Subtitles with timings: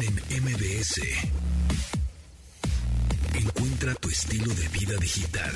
[0.00, 1.00] En MBS.
[3.32, 5.52] Encuentra tu estilo de vida digital.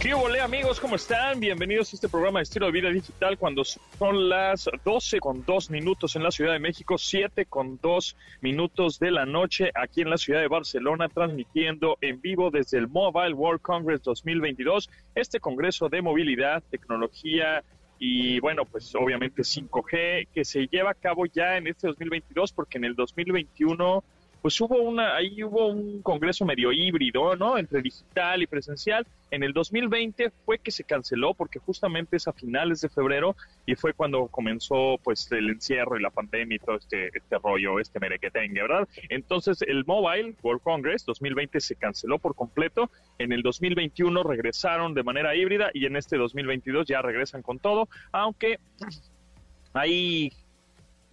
[0.00, 0.78] ¿Qué volé amigos?
[0.78, 1.40] ¿Cómo están?
[1.40, 5.70] Bienvenidos a este programa de estilo de vida digital cuando son las 12 con 2
[5.70, 10.10] minutos en la Ciudad de México, 7 con 2 minutos de la noche aquí en
[10.10, 15.88] la ciudad de Barcelona, transmitiendo en vivo desde el Mobile World Congress 2022, este congreso
[15.88, 17.64] de movilidad, tecnología
[17.98, 22.78] y bueno, pues obviamente 5G que se lleva a cabo ya en este 2022 porque
[22.78, 24.04] en el 2021
[24.44, 27.56] pues hubo una, ahí hubo un congreso medio híbrido, ¿no?
[27.56, 29.06] Entre digital y presencial.
[29.30, 33.74] En el 2020 fue que se canceló porque justamente es a finales de febrero y
[33.74, 37.98] fue cuando comenzó pues el encierro y la pandemia y todo este, este rollo, este
[37.98, 38.86] merequetengue, ¿verdad?
[39.08, 42.90] Entonces el Mobile World Congress 2020 se canceló por completo.
[43.18, 47.88] En el 2021 regresaron de manera híbrida y en este 2022 ya regresan con todo,
[48.12, 48.58] aunque
[49.72, 50.30] hay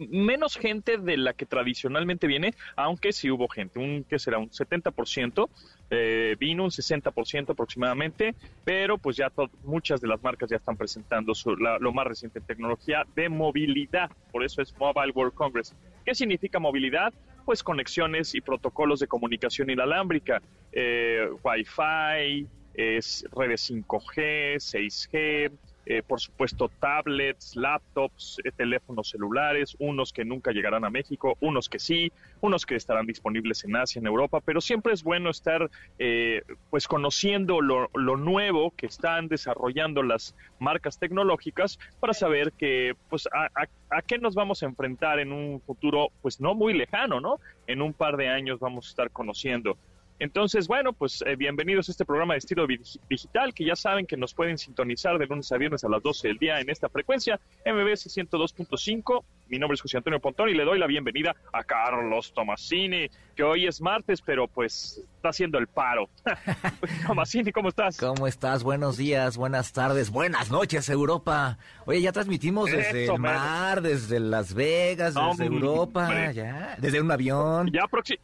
[0.09, 4.49] menos gente de la que tradicionalmente viene, aunque sí hubo gente, un que será un
[4.49, 5.49] 70%,
[5.89, 9.31] eh, vino un 60% aproximadamente, pero pues ya
[9.63, 11.33] muchas de las marcas ya están presentando
[11.79, 15.75] lo más reciente en tecnología de movilidad, por eso es Mobile World Congress.
[16.05, 17.13] ¿Qué significa movilidad?
[17.45, 20.41] Pues conexiones y protocolos de comunicación inalámbrica,
[20.71, 25.51] eh, Wi-Fi, es redes 5G, 6G,
[25.85, 31.69] eh, por supuesto tablets, laptops, eh, teléfonos celulares, unos que nunca llegarán a México, unos
[31.69, 35.69] que sí, unos que estarán disponibles en Asia, en Europa, pero siempre es bueno estar
[35.97, 43.27] eh, pues conociendo lo, nuevo que están desarrollando las marcas tecnológicas para saber que pues
[43.33, 43.49] a,
[43.89, 47.39] a, qué nos vamos a enfrentar en un futuro pues no muy lejano, ¿no?
[47.67, 49.77] En un par de años vamos a estar conociendo
[50.21, 52.67] entonces, bueno, pues eh, bienvenidos a este programa de estilo
[53.09, 56.27] digital, que ya saben que nos pueden sintonizar de lunes a viernes a las 12
[56.27, 59.23] del día en esta frecuencia, MBS 102.5.
[59.51, 63.43] Mi nombre es José Antonio Pontón y le doy la bienvenida a Carlos Tomasini, que
[63.43, 66.09] hoy es martes, pero pues está haciendo el paro.
[67.05, 67.97] Tomasini, ¿cómo estás?
[67.97, 68.63] ¿Cómo estás?
[68.63, 71.57] Buenos días, buenas tardes, buenas noches, Europa.
[71.85, 77.69] Oye, ya transmitimos desde el mar, desde Las Vegas, desde Europa, ya, desde un avión.
[77.73, 78.21] Ya próximo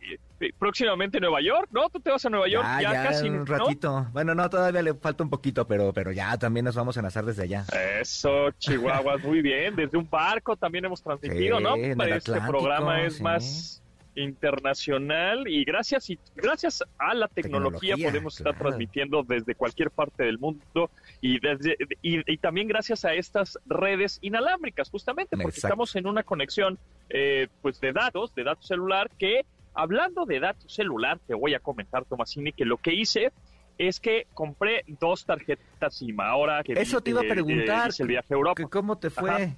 [0.57, 1.89] próximamente Nueva York, ¿no?
[1.89, 3.29] Tú te vas a Nueva York ya, ya, casi.
[3.29, 4.07] Un ratito.
[4.13, 7.25] Bueno, no, todavía le falta un poquito, pero, pero ya también nos vamos a enlazar
[7.25, 7.65] desde allá.
[7.99, 9.75] Eso, Chihuahua, muy bien.
[9.75, 11.16] Desde un barco también hemos transmitido,
[11.59, 11.75] ¿no?
[11.75, 13.83] Este programa es más
[14.15, 20.39] internacional y gracias y gracias a la tecnología, podemos estar transmitiendo desde cualquier parte del
[20.39, 20.89] mundo
[21.21, 26.79] y desde y, también gracias a estas redes inalámbricas justamente porque estamos en una conexión
[27.11, 29.45] eh, pues de datos de datos celular que
[29.77, 33.31] Hablando de datos celular, te voy a comentar, Tomasini, que lo que hice
[33.77, 36.19] es que compré dos tarjetas SIM.
[36.19, 37.91] Ahora que eso te iba a preguntar.
[37.99, 38.63] el viaje a Europa.
[38.71, 39.53] ¿Cómo te fue?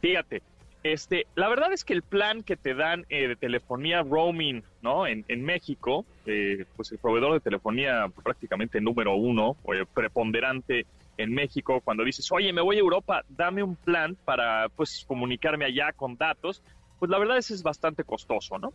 [0.00, 0.42] Fíjate,
[0.82, 5.06] este, la verdad es que el plan que te dan eh, de telefonía roaming, ¿no?
[5.06, 10.86] En, México, eh, pues el proveedor de telefonía prácticamente número uno, o preponderante
[11.16, 15.64] en México, cuando dices, oye, me voy a Europa, dame un plan para, pues, comunicarme
[15.64, 16.62] allá con datos
[16.98, 18.72] pues la verdad es es bastante costoso, ¿no?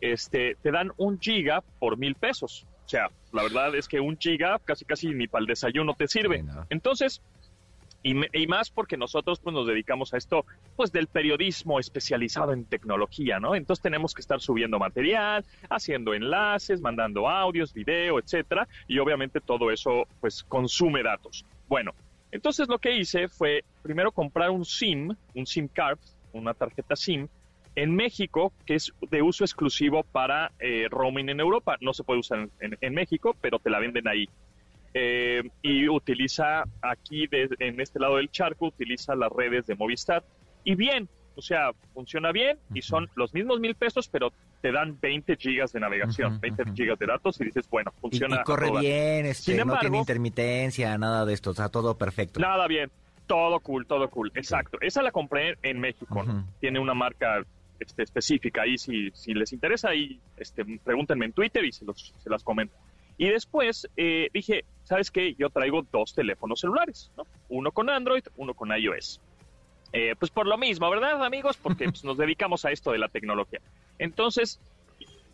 [0.00, 2.66] Este, te dan un giga por mil pesos.
[2.84, 6.06] O sea, la verdad es que un giga casi casi ni para el desayuno te
[6.06, 6.44] sirve.
[6.68, 7.22] Entonces,
[8.04, 12.64] y, y, más porque nosotros pues nos dedicamos a esto pues del periodismo especializado en
[12.64, 13.56] tecnología, ¿no?
[13.56, 19.72] Entonces tenemos que estar subiendo material, haciendo enlaces, mandando audios, video, etcétera, y obviamente todo
[19.72, 21.44] eso pues consume datos.
[21.66, 21.92] Bueno,
[22.30, 25.98] entonces lo que hice fue primero comprar un SIM, un SIM card,
[26.32, 27.28] una tarjeta SIM
[27.76, 31.76] en México, que es de uso exclusivo para eh, roaming en Europa.
[31.80, 34.28] No se puede usar en, México, pero te la venden ahí.
[34.96, 40.24] Eh, y utiliza aquí, en este lado del charco, utiliza las redes de Movistar.
[40.62, 44.98] Y bien, o sea, funciona bien y son los mismos mil pesos, pero te dan
[45.00, 48.36] 20 gigas de navegación, 20 gigas de datos y dices, bueno, funciona.
[48.40, 52.40] Y, corre bien, este, no tiene intermitencia, nada de esto, o sea, todo perfecto.
[52.40, 52.90] Nada bien,
[53.26, 54.78] todo cool, todo cool, exacto.
[54.80, 56.24] Esa la compré en México,
[56.60, 57.44] tiene una marca
[57.80, 58.62] este, específica.
[58.62, 62.44] Ahí si, si les interesa, ahí este, pregúntenme en Twitter y se, los, se las
[62.44, 62.74] comento.
[63.18, 65.34] Y después eh, dije, ¿sabes qué?
[65.34, 67.24] Yo traigo dos teléfonos celulares, ¿no?
[67.48, 69.20] Uno con Android, uno con iOS.
[69.92, 71.56] Eh, pues por lo mismo, ¿verdad, amigos?
[71.56, 73.60] Porque pues, nos dedicamos a esto de la tecnología.
[73.98, 74.58] Entonces,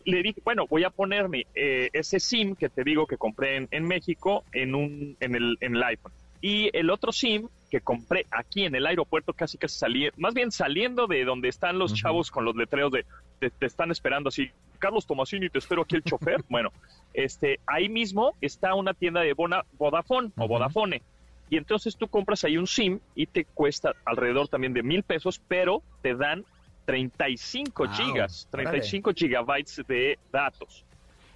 [0.05, 3.67] le dije, bueno, voy a ponerme eh, ese SIM que te digo que compré en,
[3.71, 6.11] en México en, un, en, el, en el iPhone.
[6.41, 10.51] Y el otro SIM que compré aquí en el aeropuerto, casi casi salí, más bien
[10.51, 13.05] saliendo de donde están los chavos con los letreros de,
[13.39, 16.43] te están esperando así, Carlos Tomasini, te espero aquí el chofer.
[16.49, 16.71] bueno,
[17.13, 21.01] este, ahí mismo está una tienda de Bona, Vodafone o Vodafone.
[21.49, 25.41] y entonces tú compras ahí un SIM y te cuesta alrededor también de mil pesos,
[25.47, 26.43] pero te dan
[26.85, 30.83] 35 gigas, 35 gigabytes de datos.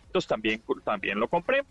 [0.07, 1.63] Entonces también, también lo compré.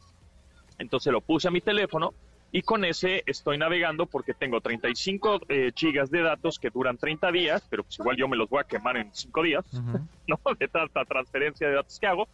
[0.78, 2.14] Entonces lo puse a mi teléfono
[2.54, 7.32] y con ese estoy navegando porque tengo 35 eh, gigas de datos que duran 30
[7.32, 9.64] días, pero pues igual yo me los voy a quemar en 5 días,
[10.28, 10.38] ¿no?
[10.56, 12.28] De tanta transferencia de datos que hago.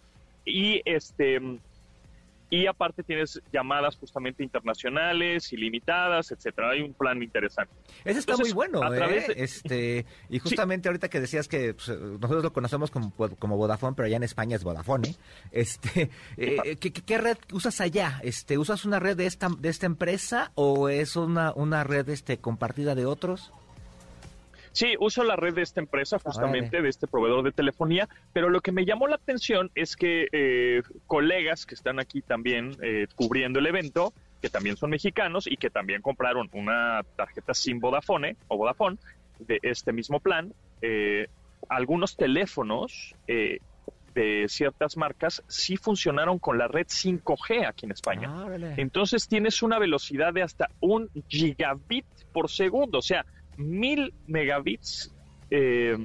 [0.44, 1.40] Y este
[2.50, 6.70] y aparte tienes llamadas justamente internacionales, ilimitadas, etcétera.
[6.70, 7.72] Hay un plan interesante.
[8.04, 9.26] Ese está muy bueno, ¿eh?
[9.36, 14.06] este, y justamente ahorita que decías que pues, nosotros lo conocemos como, como Vodafone, pero
[14.06, 15.14] allá en España es Vodafone.
[15.52, 18.20] Este, eh, ¿qué, red usas allá?
[18.24, 22.38] Este, ¿usas una red de esta de esta empresa o es una una red este
[22.38, 23.52] compartida de otros?
[24.72, 28.60] Sí, uso la red de esta empresa, justamente de este proveedor de telefonía, pero lo
[28.60, 33.58] que me llamó la atención es que eh, colegas que están aquí también eh, cubriendo
[33.58, 38.56] el evento, que también son mexicanos y que también compraron una tarjeta SIM Vodafone o
[38.56, 38.96] Vodafone
[39.40, 41.28] de este mismo plan, eh,
[41.68, 48.30] algunos teléfonos de ciertas marcas sí funcionaron con la red 5G aquí en España.
[48.76, 53.24] Entonces tienes una velocidad de hasta un gigabit por segundo, o sea,
[53.60, 55.12] mil megabits,
[55.50, 55.96] eh,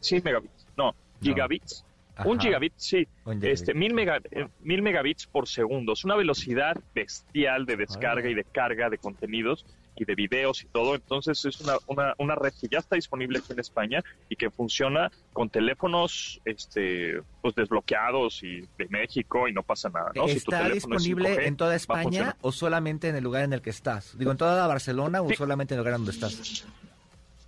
[0.00, 1.84] sí, megabits, no, gigabits.
[2.24, 3.06] Un gigabit, sí,
[3.40, 5.94] este, mil, eh, mil megabits por segundo.
[5.94, 9.64] Es una velocidad bestial de descarga y de carga de contenidos
[9.96, 10.94] y de videos y todo.
[10.94, 14.50] Entonces es una, una, una, red que ya está disponible aquí en España y que
[14.50, 20.12] funciona con teléfonos este, pues desbloqueados y de México y no pasa nada.
[20.14, 20.26] ¿no?
[20.26, 24.16] ¿Está disponible en toda España o solamente en el lugar en el que estás?
[24.18, 26.66] Digo, ¿en toda Barcelona o solamente en el lugar donde estás?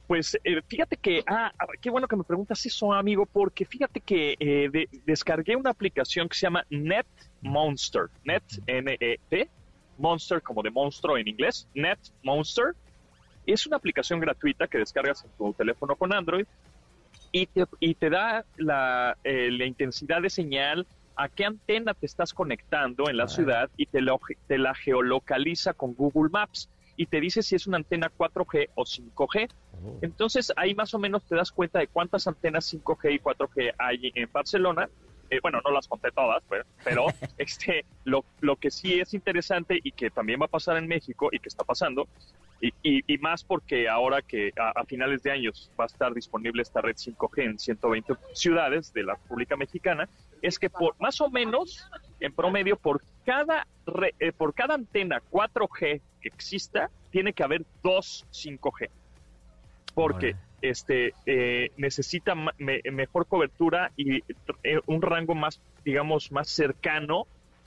[0.06, 4.00] Pues eh, fíjate que, ah, ah, qué bueno que me preguntas eso, amigo, porque fíjate
[4.00, 7.06] que eh, descargué una aplicación que se llama Net
[7.41, 9.49] Monster, Net, N-E-T,
[9.99, 12.75] Monster como de monstruo en inglés, Net Monster.
[13.46, 16.46] Es una aplicación gratuita que descargas en tu teléfono con Android
[17.32, 20.87] y te, y te da la, eh, la, intensidad de señal,
[21.17, 24.00] a qué antena te estás conectando en la ciudad y te,
[24.46, 28.85] te la geolocaliza con Google Maps y te dice si es una antena 4G o
[28.85, 29.50] 5G.
[30.00, 34.12] Entonces ahí más o menos te das cuenta de cuántas antenas 5G y 4G hay
[34.14, 34.88] en Barcelona
[35.34, 37.06] eh, bueno, no las conté todas, pues, pero,
[37.38, 41.28] este, lo, lo que sí es interesante y que también va a pasar en México
[41.32, 42.08] y que está pasando,
[42.60, 46.81] y, y, más porque ahora que a, finales de años va a estar disponible esta
[46.81, 50.08] red 5G en 120 ciudades de la República Mexicana,
[50.40, 51.90] es que por más o menos,
[52.20, 53.66] en promedio, por cada,
[54.19, 58.88] eh, por cada antena 4G que exista, tiene que haber dos 5G.
[59.94, 64.20] Porque este, eh, necesita mejor cobertura y
[64.62, 67.26] eh, un rango más, digamos, más cercano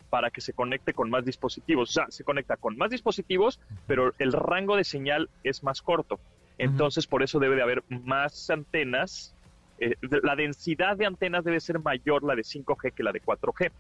[0.10, 1.90] para que se conecte con más dispositivos.
[1.90, 6.20] O sea, se conecta con más dispositivos, pero el rango de señal es más corto.
[6.58, 9.36] Entonces, por eso debe de haber más antenas.
[9.80, 9.94] Eh,
[10.24, 13.72] la densidad de antenas debe ser mayor la de 5G que la de 4G.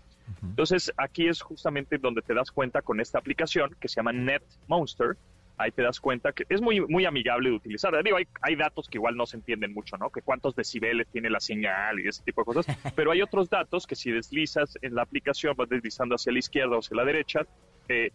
[0.43, 4.43] Entonces, aquí es justamente donde te das cuenta con esta aplicación que se llama Net
[4.67, 5.17] Monster,
[5.57, 8.01] ahí te das cuenta que es muy, muy amigable de utilizar.
[8.03, 10.09] Digo, hay, hay datos que igual no se entienden mucho, ¿no?
[10.09, 12.65] Que cuántos decibeles tiene la señal y ese tipo de cosas,
[12.95, 16.75] pero hay otros datos que si deslizas en la aplicación, vas deslizando hacia la izquierda
[16.75, 17.41] o hacia la derecha,
[17.89, 18.11] eh,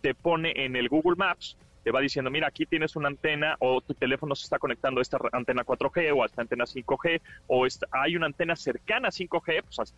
[0.00, 3.80] te pone en el Google Maps, te va diciendo, mira, aquí tienes una antena o
[3.80, 7.66] tu teléfono se está conectando a esta antena 4G o a esta antena 5G o
[7.92, 9.94] hay una antena cercana a 5G, pues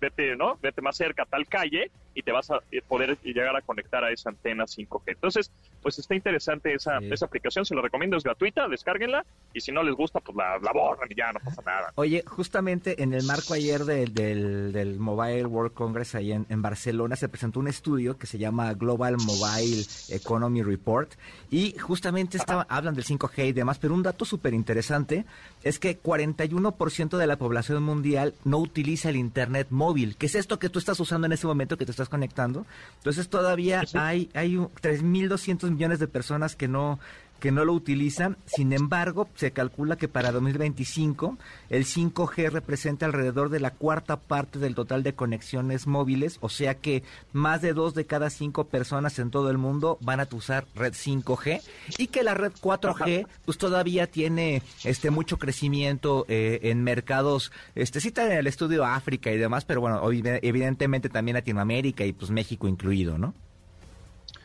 [0.00, 0.58] vete, ¿no?
[0.62, 4.10] Vete más cerca a tal calle y te vas a poder llegar a conectar a
[4.10, 5.02] esa antena 5G.
[5.06, 5.50] Entonces,
[5.82, 9.82] pues está interesante esa, esa aplicación, se lo recomiendo, es gratuita, descárguenla y si no
[9.82, 11.92] les gusta, pues la, la borran y ya no pasa nada.
[11.96, 17.16] Oye, justamente en el marco ayer del, del, Mobile World Congress ahí en, en, Barcelona
[17.16, 21.10] se presentó un estudio que se llama Global Mobile Economy Report
[21.50, 25.24] y justamente estaba, hablan del 5G y demás, pero un dato súper interesante
[25.62, 30.58] es que 41% de la población mundial no utiliza el Internet móvil, que es esto
[30.58, 32.66] que tú estás usando en ese momento que te estás conectando.
[32.98, 36.98] Entonces todavía hay, hay 3.200 millones de personas que no,
[37.44, 38.38] que no lo utilizan.
[38.46, 41.36] Sin embargo, se calcula que para 2025
[41.68, 46.76] el 5G representa alrededor de la cuarta parte del total de conexiones móviles, o sea
[46.76, 47.02] que
[47.34, 50.94] más de dos de cada cinco personas en todo el mundo van a usar red
[50.94, 51.60] 5G
[51.98, 58.00] y que la red 4G pues todavía tiene este mucho crecimiento eh, en mercados, este
[58.00, 62.68] cita en el estudio África y demás, pero bueno, evidentemente también Latinoamérica y pues México
[62.68, 63.34] incluido, ¿no?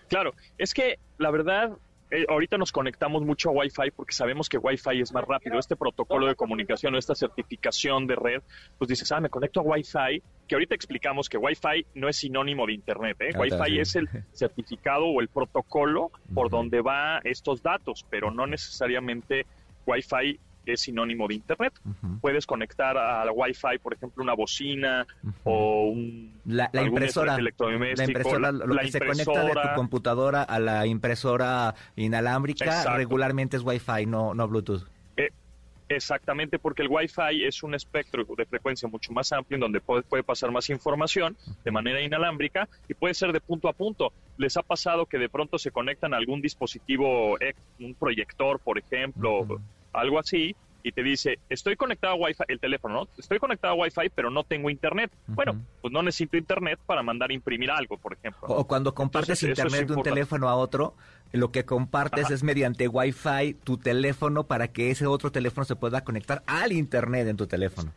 [0.10, 1.78] Claro, es que la verdad
[2.12, 5.60] eh, ahorita nos conectamos mucho a Wi-Fi porque sabemos que Wi-Fi es más rápido.
[5.60, 8.42] Este protocolo de comunicación o esta certificación de red,
[8.78, 12.66] pues dices, ah, me conecto a Wi-Fi, que ahorita explicamos que Wi-Fi no es sinónimo
[12.66, 13.18] de Internet.
[13.22, 13.38] ¿eh?
[13.38, 19.46] Wi-Fi es el certificado o el protocolo por donde va estos datos, pero no necesariamente
[19.86, 20.40] Wi-Fi
[20.74, 21.74] es sinónimo de Internet.
[22.22, 25.06] Puedes conectar a la Wi-Fi, por ejemplo, una bocina
[25.44, 30.86] o un la, impresora, la impresora, lo que se conecta de tu computadora a la
[30.86, 34.84] impresora inalámbrica regularmente es Wi-Fi, no, no Bluetooth.
[35.18, 35.30] Eh,
[35.90, 40.04] exactamente, porque el Wi-Fi es un espectro de frecuencia mucho más amplio en donde puede,
[40.04, 44.12] puede pasar más información de manera inalámbrica y puede ser de punto a punto.
[44.38, 47.38] ¿Les ha pasado que de pronto se conectan a algún dispositivo,
[47.80, 49.60] un proyector, por ejemplo,
[49.94, 53.08] algo así, y te dice, estoy conectado a Wi-Fi, el teléfono, ¿no?
[53.18, 55.12] Estoy conectado a Wi-Fi, pero no tengo internet.
[55.28, 58.48] Bueno, pues no necesito internet para mandar imprimir algo, por ejemplo.
[58.48, 60.96] O cuando compartes internet de un teléfono a otro,
[61.34, 66.04] lo que compartes es mediante Wi-Fi tu teléfono para que ese otro teléfono se pueda
[66.04, 67.94] conectar al internet en tu teléfono.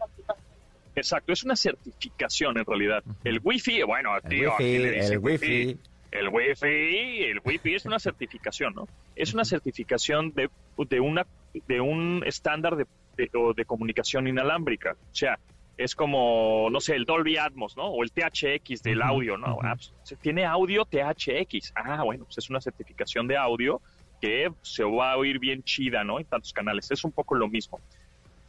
[0.94, 3.02] Exacto, es una certificación en realidad.
[3.24, 5.78] El Wi-Fi, bueno, tío, el el wifi
[6.12, 8.86] el Wi-Fi, el Wi-Fi es una certificación, ¿no?
[9.16, 10.50] Es una certificación de,
[10.88, 11.26] de, una,
[11.66, 14.92] de un estándar de, de, comunicación inalámbrica.
[14.92, 15.38] O sea,
[15.78, 17.86] es como, no sé, el Dolby Atmos, ¿no?
[17.86, 19.58] O el THX del audio, ¿no?
[19.62, 21.72] Ah, pues, tiene audio THX.
[21.74, 23.80] Ah, bueno, pues es una certificación de audio
[24.20, 26.20] que se va a oír bien chida, ¿no?
[26.20, 26.90] En tantos canales.
[26.90, 27.80] Es un poco lo mismo.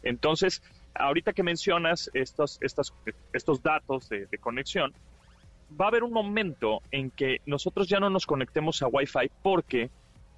[0.04, 0.62] Entonces,
[0.96, 2.94] ahorita que mencionas estos, estos,
[3.32, 4.94] estos datos de conexión,
[5.80, 9.90] va a haber un momento en que nosotros ya no nos conectemos a Wi-Fi porque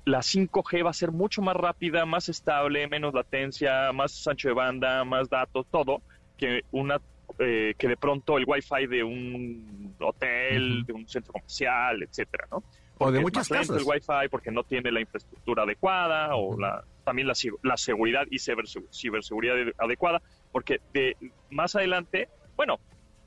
[0.06, 4.54] la 5G va a ser mucho más rápida, más estable, menos latencia, más ancho de
[4.54, 6.02] banda, más datos, todo,
[6.38, 7.02] que una
[7.40, 12.64] eh, que de pronto el Wi-Fi de un hotel, de un centro comercial, etcétera, ¿no?
[12.98, 17.28] o de muchas más el Wi-Fi porque no tiene la infraestructura adecuada o la, también
[17.28, 21.18] la, la seguridad y ciberseguridad adecuada, porque de
[21.50, 22.80] más adelante, bueno,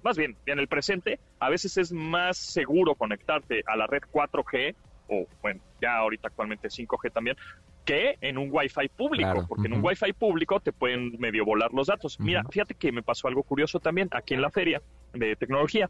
[0.02, 4.74] más bien, en el presente, a veces es más seguro conectarte a la red 4G,
[5.08, 7.36] o bueno, ya ahorita actualmente 5G también,
[7.84, 11.86] que en un Wi-Fi público, porque en un Wi-Fi público te pueden medio volar los
[11.86, 12.20] datos.
[12.20, 14.82] Mira, fíjate que me pasó algo curioso también aquí en la feria
[15.14, 15.88] de tecnología.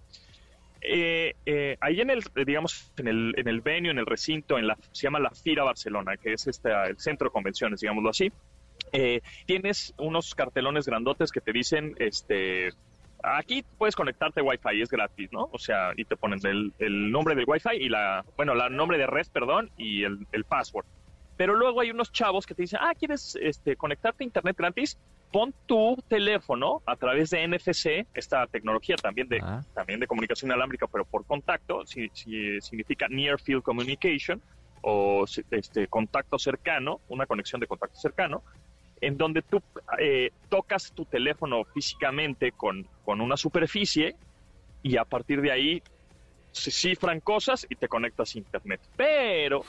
[0.80, 4.68] Eh, eh, ahí en el, digamos, en el, en el venue, en el recinto, en
[4.68, 8.30] la, se llama la FIRA Barcelona, que es este, el centro de convenciones, digámoslo así.
[8.92, 12.70] Eh, tienes unos cartelones grandotes que te dicen, este,
[13.22, 15.48] Aquí puedes conectarte Wi-Fi, es gratis, ¿no?
[15.52, 16.72] O sea, y te pones el,
[17.10, 20.86] nombre del Wi-Fi y la, bueno, el nombre de red, perdón, y el, password.
[21.36, 24.98] Pero luego hay unos chavos que te dicen, ah, ¿quieres este, conectarte a Internet gratis?
[25.32, 29.62] Pon tu teléfono a través de NFC, esta tecnología también de, ah.
[29.74, 34.40] también de comunicación inalámbrica, pero por contacto, si, si significa Near Field Communication,
[34.82, 38.42] o este contacto cercano, una conexión de contacto cercano,
[39.00, 39.62] en donde tú
[39.98, 44.16] eh, tocas tu teléfono físicamente con, con una superficie
[44.82, 45.82] y a partir de ahí
[46.52, 48.80] se cifran cosas y te conectas a internet.
[48.96, 49.62] Pero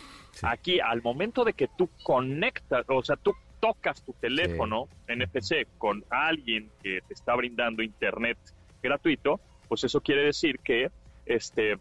[0.44, 6.04] aquí al momento de que tú conectas, o sea, tú tocas tu teléfono NFC con
[6.10, 8.38] alguien que te está brindando internet
[8.82, 10.90] gratuito, pues eso quiere decir que
[11.26, 11.78] este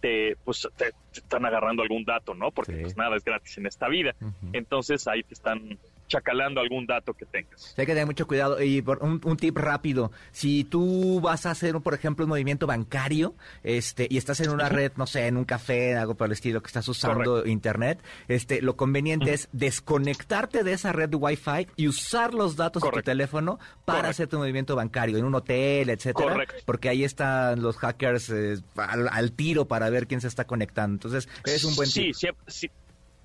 [0.00, 2.50] te, pues te, están agarrando algún dato, ¿no?
[2.50, 4.14] Porque pues nada es gratis en esta vida.
[4.52, 7.74] Entonces ahí te están chacalando algún dato que tengas.
[7.78, 8.62] Hay que tener mucho cuidado.
[8.62, 13.34] Y por un, tip rápido, si tú vas a hacer, por ejemplo, un movimiento bancario
[13.62, 16.62] este y estás en una red, no sé, en un café, algo por el estilo,
[16.62, 21.88] que estás usando internet, este lo conveniente es desconectarte de esa red de Wi-Fi y
[21.88, 26.44] usar los datos de tu teléfono para hacer tu movimiento bancario, en un hotel, etcétera.
[26.64, 30.94] Porque ahí están los hackers eh, al, tiro para ver quién se está conectando.
[30.94, 32.14] Entonces, es un buen tip.
[32.14, 32.70] Sí, sí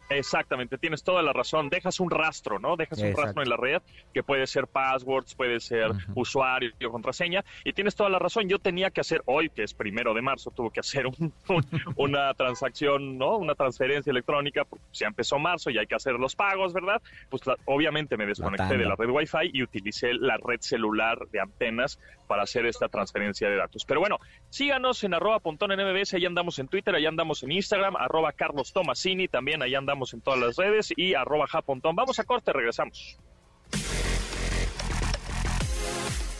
[0.09, 1.69] Exactamente, tienes toda la razón.
[1.69, 2.75] Dejas un rastro, ¿no?
[2.75, 3.81] Dejas un rastro en la red
[4.13, 7.45] que puede ser passwords, puede ser usuario o contraseña.
[7.63, 8.49] Y tienes toda la razón.
[8.49, 11.05] Yo tenía que hacer, hoy que es primero de marzo, tuve que hacer
[11.95, 13.37] una transacción, ¿no?
[13.37, 14.65] Una transferencia electrónica.
[14.65, 17.01] Pues ya empezó marzo y hay que hacer los pagos, ¿verdad?
[17.29, 21.99] Pues obviamente me desconecté de la red Wi-Fi y utilicé la red celular de antenas
[22.29, 23.83] para hacer esta transferencia de datos.
[23.86, 24.19] Pero bueno,
[24.51, 28.31] síganos en arroba pontón en MBS, ahí andamos en Twitter, ahí andamos en Instagram, arroba
[28.33, 31.95] Carlos Tomasini, también ahí andamos en todas las redes y arroba japontón.
[31.95, 33.17] Vamos a corte, regresamos.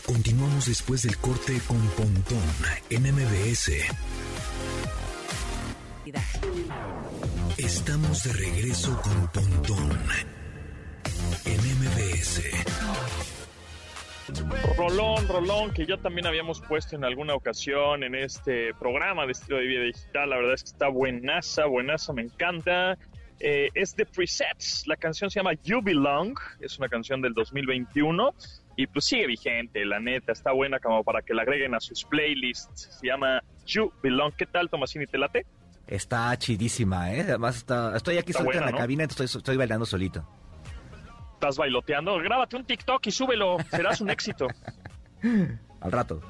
[0.06, 2.42] Continuamos después del corte con Pontón
[2.88, 3.72] en MBS.
[7.58, 9.98] Estamos de regreso con Pontón
[11.44, 12.42] en MBS.
[14.76, 19.58] Rolón, Rolón, que ya también habíamos puesto en alguna ocasión en este programa de estilo
[19.58, 20.30] de vida digital.
[20.30, 22.96] La verdad es que está buenaza, buenaza, me encanta.
[23.40, 24.86] eh, es de Presets.
[24.86, 28.34] La canción se llama You Belong, es una canción del 2021
[28.76, 32.04] y pues sigue vigente, la neta, está buena como para que la agreguen a sus
[32.04, 32.98] playlists.
[33.00, 34.32] Se llama You Belong.
[34.36, 35.06] ¿Qué tal, Tomasini?
[35.06, 35.46] ¿Te late?
[35.86, 37.22] Está chidísima, ¿eh?
[37.22, 40.24] Además, está, estoy aquí solito en la cabina, estoy, estoy bailando solito.
[41.40, 42.18] ¿Estás bailoteando?
[42.18, 44.46] Grábate un TikTok y súbelo, serás un éxito.
[45.80, 46.20] Al rato.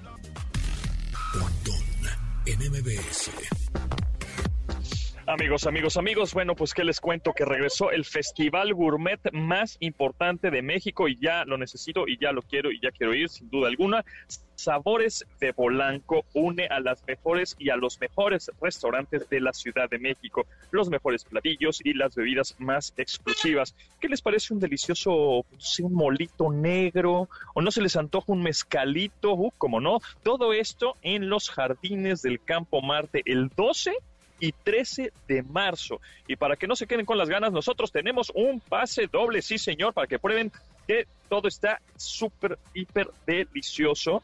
[5.31, 10.51] Amigos, amigos, amigos, bueno, pues que les cuento que regresó el festival gourmet más importante
[10.51, 13.49] de México y ya lo necesito y ya lo quiero y ya quiero ir, sin
[13.49, 14.05] duda alguna.
[14.57, 19.89] Sabores de Polanco une a las mejores y a los mejores restaurantes de la Ciudad
[19.89, 23.77] de México, los mejores platillos y las bebidas más exclusivas.
[24.01, 25.45] ¿Qué les parece un delicioso,
[25.81, 29.35] un molito negro o no se les antoja un mezcalito?
[29.35, 33.93] Uh, como no, todo esto en los jardines del Campo Marte el 12
[34.40, 36.00] y 13 de marzo.
[36.26, 39.59] Y para que no se queden con las ganas, nosotros tenemos un pase doble, sí
[39.59, 40.50] señor, para que prueben
[40.88, 44.23] que todo está súper, hiper delicioso.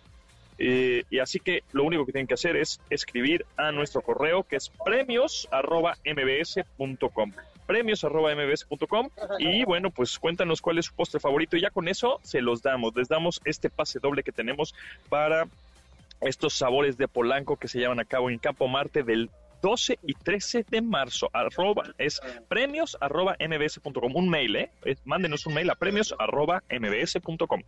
[0.58, 4.42] Eh, y así que lo único que tienen que hacer es escribir a nuestro correo
[4.42, 7.32] que es premios.mbs.com
[7.66, 12.40] premios.mbs.com y bueno, pues cuéntanos cuál es su postre favorito y ya con eso se
[12.40, 14.74] los damos, les damos este pase doble que tenemos
[15.08, 15.46] para
[16.20, 19.30] estos sabores de Polanco que se llevan a cabo en Campo Marte del
[19.66, 21.28] 12 y 13 de marzo.
[21.32, 24.14] Arroba, es premios arroba mbs.com.
[24.14, 24.70] Un mail, ¿eh?
[25.04, 27.62] mándenos un mail a premios arroba mbs.com.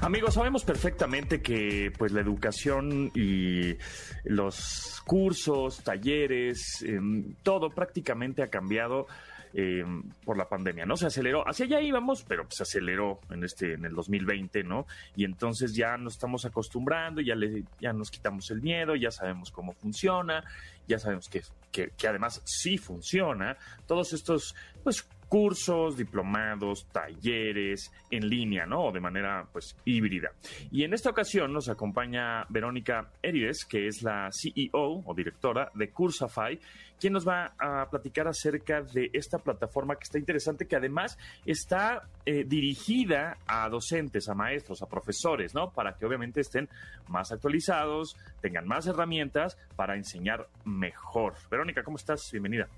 [0.00, 3.76] Amigos, sabemos perfectamente que pues la educación y
[4.24, 9.06] los cursos, talleres, em, todo prácticamente ha cambiado
[9.54, 9.84] eh,
[10.24, 10.96] por la pandemia, ¿no?
[10.96, 14.86] Se aceleró, hacia allá íbamos, pero se aceleró en este, en el 2020, ¿no?
[15.14, 19.50] Y entonces ya nos estamos acostumbrando, ya le, ya nos quitamos el miedo, ya sabemos
[19.50, 20.44] cómo funciona,
[20.88, 23.56] ya sabemos que, que, que además sí funciona.
[23.86, 28.88] Todos estos, pues, cursos, diplomados, talleres en línea, ¿no?
[28.88, 30.30] O de manera, pues, híbrida.
[30.70, 35.88] Y en esta ocasión nos acompaña Verónica Erides, que es la CEO o directora de
[35.88, 36.60] Cursafy,
[37.00, 41.16] quien nos va a platicar acerca de esta plataforma que está interesante, que además
[41.46, 45.70] está eh, dirigida a docentes, a maestros, a profesores, ¿no?
[45.70, 46.68] Para que obviamente estén
[47.08, 51.36] más actualizados, tengan más herramientas para enseñar mejor.
[51.50, 52.28] Verónica, ¿cómo estás?
[52.30, 52.68] Bienvenida.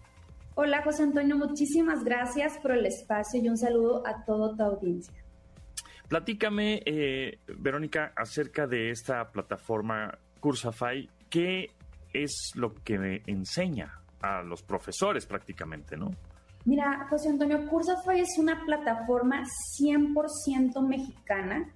[0.56, 5.12] Hola José Antonio, muchísimas gracias por el espacio y un saludo a toda tu audiencia.
[6.06, 11.10] Platícame, eh, Verónica, acerca de esta plataforma Cursafy.
[11.28, 11.70] ¿Qué
[12.12, 16.12] es lo que me enseña a los profesores prácticamente, no?
[16.64, 19.42] Mira, José Antonio, Cursafy es una plataforma
[19.76, 21.68] 100% mexicana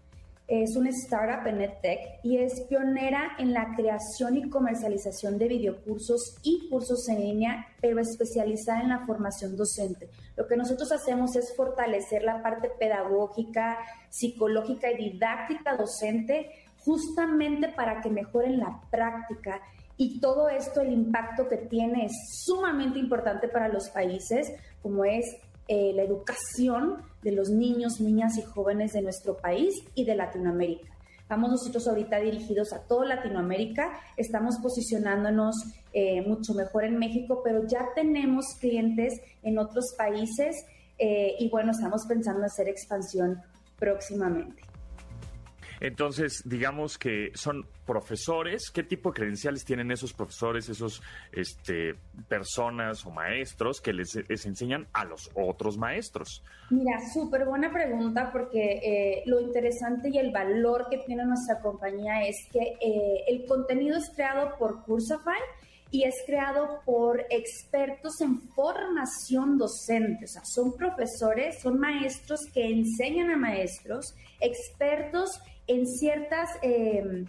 [0.48, 6.38] es una startup en EdTech y es pionera en la creación y comercialización de videocursos
[6.42, 10.08] y cursos en línea, pero especializada en la formación docente.
[10.36, 13.76] Lo que nosotros hacemos es fortalecer la parte pedagógica,
[14.08, 19.60] psicológica y didáctica docente justamente para que mejoren la práctica
[20.00, 25.36] y todo esto, el impacto que tiene es sumamente importante para los países, como es
[25.68, 30.88] eh, la educación de los niños, niñas y jóvenes de nuestro país y de Latinoamérica.
[31.28, 35.54] Vamos nosotros ahorita dirigidos a toda Latinoamérica, estamos posicionándonos
[35.92, 40.56] eh, mucho mejor en México, pero ya tenemos clientes en otros países
[40.98, 43.42] eh, y bueno, estamos pensando en hacer expansión
[43.78, 44.67] próximamente.
[45.80, 48.70] Entonces, digamos que son profesores.
[48.70, 51.94] ¿Qué tipo de credenciales tienen esos profesores, esos este,
[52.28, 56.42] personas o maestros que les, enseñan a los otros maestros?
[56.70, 62.26] Mira, súper buena pregunta porque eh, lo interesante y el valor que tiene nuestra compañía
[62.26, 65.38] es que eh, el contenido es creado por Cursafy
[65.90, 70.26] y es creado por expertos en formación docente.
[70.26, 77.26] O sea, son profesores, son maestros que enseñan a maestros, expertos en ciertas, em,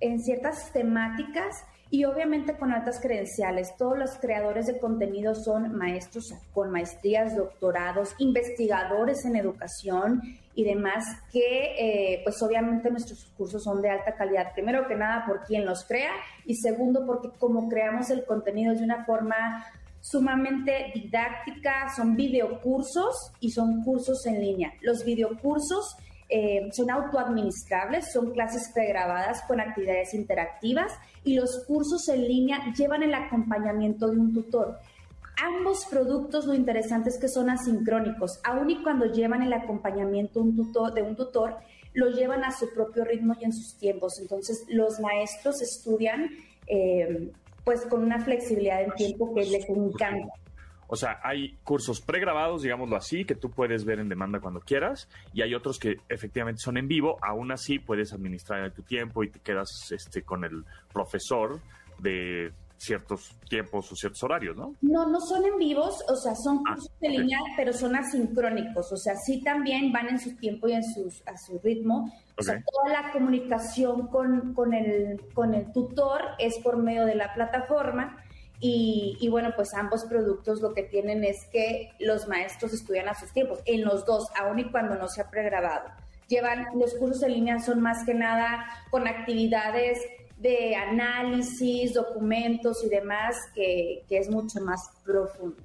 [0.00, 3.74] en ciertas temáticas y obviamente con altas credenciales.
[3.76, 10.20] Todos los creadores de contenido son maestros con maestrías, doctorados, investigadores en educación
[10.54, 14.52] y demás, que eh, pues obviamente nuestros cursos son de alta calidad.
[14.52, 16.12] Primero que nada por quien los crea
[16.44, 19.64] y segundo porque como creamos el contenido de una forma
[20.00, 24.72] sumamente didáctica, son videocursos y son cursos en línea.
[24.80, 25.96] Los videocursos
[26.28, 30.92] eh, son autoadministrables, son clases pregrabadas con actividades interactivas
[31.24, 34.78] y los cursos en línea llevan el acompañamiento de un tutor.
[35.40, 41.02] ambos productos lo interesante es que son asincrónicos, aun y cuando llevan el acompañamiento de
[41.02, 41.56] un tutor,
[41.94, 44.18] lo llevan a su propio ritmo y en sus tiempos.
[44.20, 46.28] Entonces, los maestros estudian
[46.66, 47.30] eh,
[47.64, 50.32] pues con una flexibilidad en tiempo que les encanta.
[50.88, 55.08] O sea, hay cursos pregrabados, digámoslo así, que tú puedes ver en demanda cuando quieras,
[55.34, 59.30] y hay otros que efectivamente son en vivo, aún así puedes administrar tu tiempo y
[59.30, 61.60] te quedas este, con el profesor
[61.98, 64.74] de ciertos tiempos o ciertos horarios, ¿no?
[64.80, 68.90] No, no son en vivos, o sea, son ah, cursos de línea, pero son asincrónicos,
[68.92, 72.10] o sea, sí también van en su tiempo y en sus, a su ritmo.
[72.38, 77.16] O sea, toda la comunicación con, con, el, con el tutor es por medio de
[77.16, 78.16] la plataforma.
[78.60, 83.14] Y, y, bueno, pues ambos productos lo que tienen es que los maestros estudian a
[83.14, 85.88] sus tiempos, en los dos, aun y cuando no se ha pregrabado.
[86.26, 89.98] Llevan, los cursos en línea son más que nada con actividades
[90.38, 95.56] de análisis, documentos y demás, que, es mucho más profundo.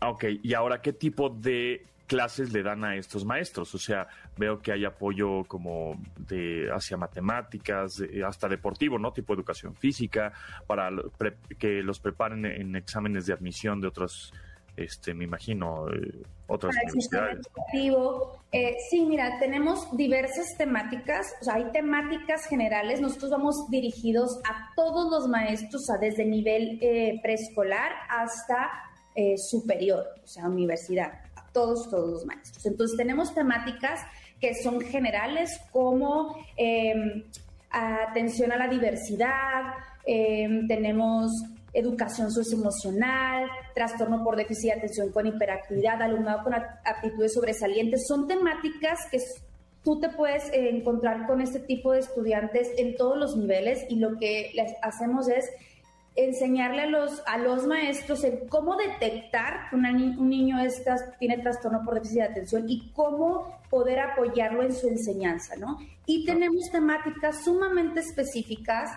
[0.00, 3.74] Ok, y ahora, ¿qué tipo de clases le dan a estos maestros?
[3.74, 9.12] O sea, veo que hay apoyo como de hacia matemáticas, hasta deportivo, ¿no?
[9.12, 10.32] Tipo educación física,
[10.66, 10.90] para
[11.58, 14.32] que los preparen en exámenes de admisión de otros
[14.76, 17.46] este, me imagino, eh, otras universidades.
[18.52, 24.72] Eh, sí, mira, tenemos diversas temáticas, o sea, hay temáticas generales, nosotros vamos dirigidos a
[24.74, 28.70] todos los maestros, o desde nivel eh, preescolar hasta
[29.36, 31.12] superior, o sea, universidad,
[31.54, 32.66] todos, todos los maestros.
[32.66, 34.00] Entonces, tenemos temáticas
[34.38, 37.24] que son generales como em,
[37.70, 39.62] atención a la diversidad,
[40.04, 41.30] em, tenemos
[41.72, 48.06] educación socioemocional, trastorno por déficit de atención con hiperactividad, alumnado con aptitudes sobresalientes.
[48.06, 49.18] Son temáticas que
[49.82, 54.18] tú te puedes encontrar con este tipo de estudiantes en todos los niveles y lo
[54.18, 55.44] que les hacemos es
[56.16, 60.58] enseñarle a los, a los maestros en cómo detectar que un niño
[61.18, 65.78] tiene trastorno por déficit de atención y cómo poder apoyarlo en su enseñanza, ¿no?
[66.06, 68.90] Y tenemos temáticas sumamente específicas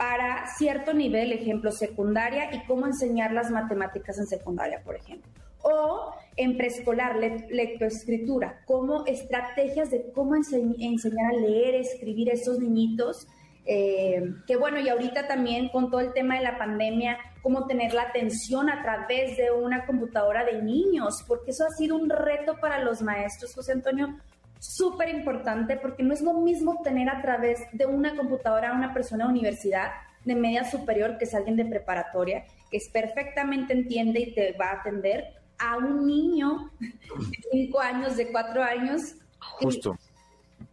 [0.00, 5.30] para cierto nivel, ejemplo, secundaria, y cómo enseñar las matemáticas en secundaria, por ejemplo.
[5.62, 13.26] O en preescolar, lectoescritura, como estrategias de cómo enseñar a leer, escribir a esos niñitos.
[13.66, 17.94] Eh, que bueno, y ahorita también con todo el tema de la pandemia, cómo tener
[17.94, 22.56] la atención a través de una computadora de niños, porque eso ha sido un reto
[22.60, 24.16] para los maestros, José Antonio,
[24.58, 28.92] súper importante porque no es lo mismo tener a través de una computadora a una
[28.92, 29.90] persona de universidad
[30.24, 34.66] de media superior que es alguien de preparatoria, que es perfectamente entiende y te va
[34.66, 39.14] a atender, a un niño de cinco años, de cuatro años.
[39.38, 39.96] Justo.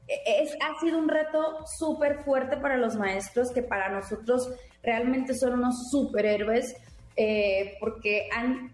[0.07, 4.49] Es, ha sido un reto súper fuerte para los maestros, que para nosotros
[4.81, 6.75] realmente son unos superhéroes,
[7.15, 8.71] eh, porque han,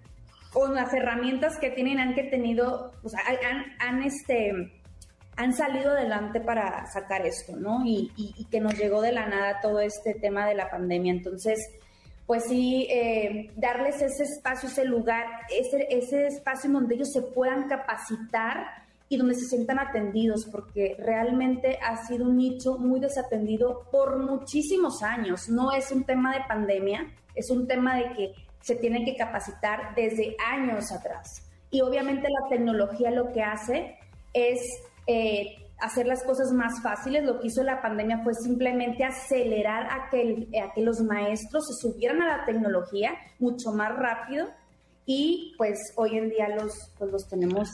[0.52, 4.72] con las herramientas que tienen, han que tenido, o sea, han, han este,
[5.36, 7.82] han salido adelante para sacar esto, ¿no?
[7.86, 8.12] Y,
[8.52, 11.12] que nos llegó de la nada todo este tema de la pandemia.
[11.12, 11.60] Entonces,
[12.28, 17.22] pues sí, eh, darles ese espacio, ese lugar, ese, ese espacio en donde ellos se
[17.22, 18.83] puedan capacitar
[19.14, 25.04] y donde se sientan atendidos, porque realmente ha sido un nicho muy desatendido por muchísimos
[25.04, 25.50] años.
[25.50, 29.94] No es un tema de pandemia, es un tema de que se tienen que capacitar
[29.96, 31.48] desde años atrás.
[31.70, 34.00] Y obviamente la tecnología lo que hace
[34.34, 34.60] es
[35.06, 37.24] eh, hacer las cosas más fáciles.
[37.24, 41.88] Lo que hizo la pandemia fue simplemente acelerar a que, a que los maestros se
[41.88, 44.48] subieran a la tecnología mucho más rápido
[45.06, 47.70] y pues hoy en día los, pues, los tenemos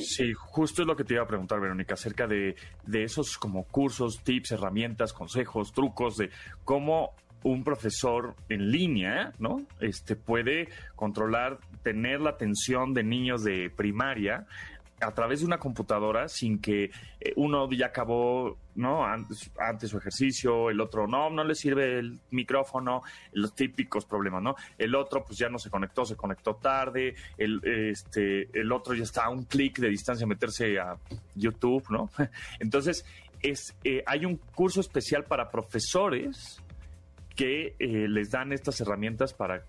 [0.00, 2.54] Sí, justo es lo que te iba a preguntar, Verónica, acerca de,
[2.86, 6.30] de esos como cursos, tips, herramientas, consejos, trucos de
[6.64, 9.66] cómo un profesor en línea, ¿no?
[9.80, 14.46] Este puede controlar, tener la atención de niños de primaria
[15.02, 16.84] a través de una computadora sin que
[17.20, 19.04] eh, uno ya acabó, ¿no?
[19.04, 24.54] Antes, su ejercicio, el otro no, no le sirve el micrófono, los típicos problemas, ¿no?
[24.78, 29.02] El otro pues ya no se conectó, se conectó tarde, el, este, el otro ya
[29.02, 30.96] está a un clic de distancia meterse a
[31.34, 32.10] YouTube, ¿no?
[32.60, 33.04] Entonces,
[33.42, 36.62] es, eh, hay un curso especial para profesores
[37.34, 39.64] que eh, les dan estas herramientas para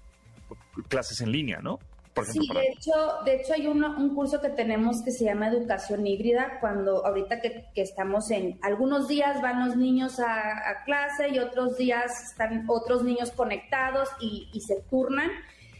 [0.89, 1.80] clases en línea, ¿no?
[2.21, 2.91] Sí, de hecho,
[3.26, 7.65] de hecho hay un curso que tenemos que se llama educación híbrida, cuando ahorita que,
[7.76, 13.32] estamos en, algunos días van los niños a, clase y otros días están otros niños
[13.32, 15.32] conectados y, y se turnan.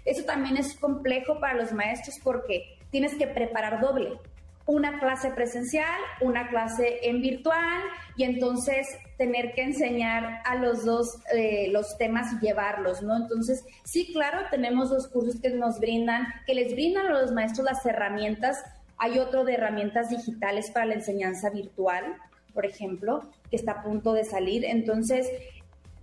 [0.06, 4.20] Eso también es complejo para los maestros porque tienes que preparar doble.
[4.66, 7.84] Una clase presencial, una clase en virtual
[8.16, 13.18] y entonces tener que enseñar a los dos eh, los temas y llevarlos, ¿no?
[13.18, 17.66] Entonces, sí, claro, tenemos dos cursos que nos brindan, que les brindan a los maestros
[17.66, 18.64] las herramientas.
[18.98, 22.16] Hay otro de herramientas digitales para la enseñanza virtual,
[22.54, 24.64] por ejemplo, que está a punto de salir.
[24.64, 25.30] Entonces,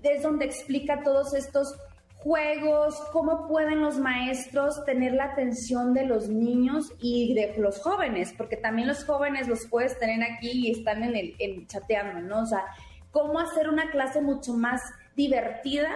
[0.03, 1.77] es donde explica todos estos
[2.23, 8.33] juegos, cómo pueden los maestros tener la atención de los niños y de los jóvenes,
[8.37, 12.43] porque también los jóvenes los puedes tener aquí y están en el chateando, ¿no?
[12.43, 12.65] O sea,
[13.11, 14.81] cómo hacer una clase mucho más
[15.17, 15.91] divertida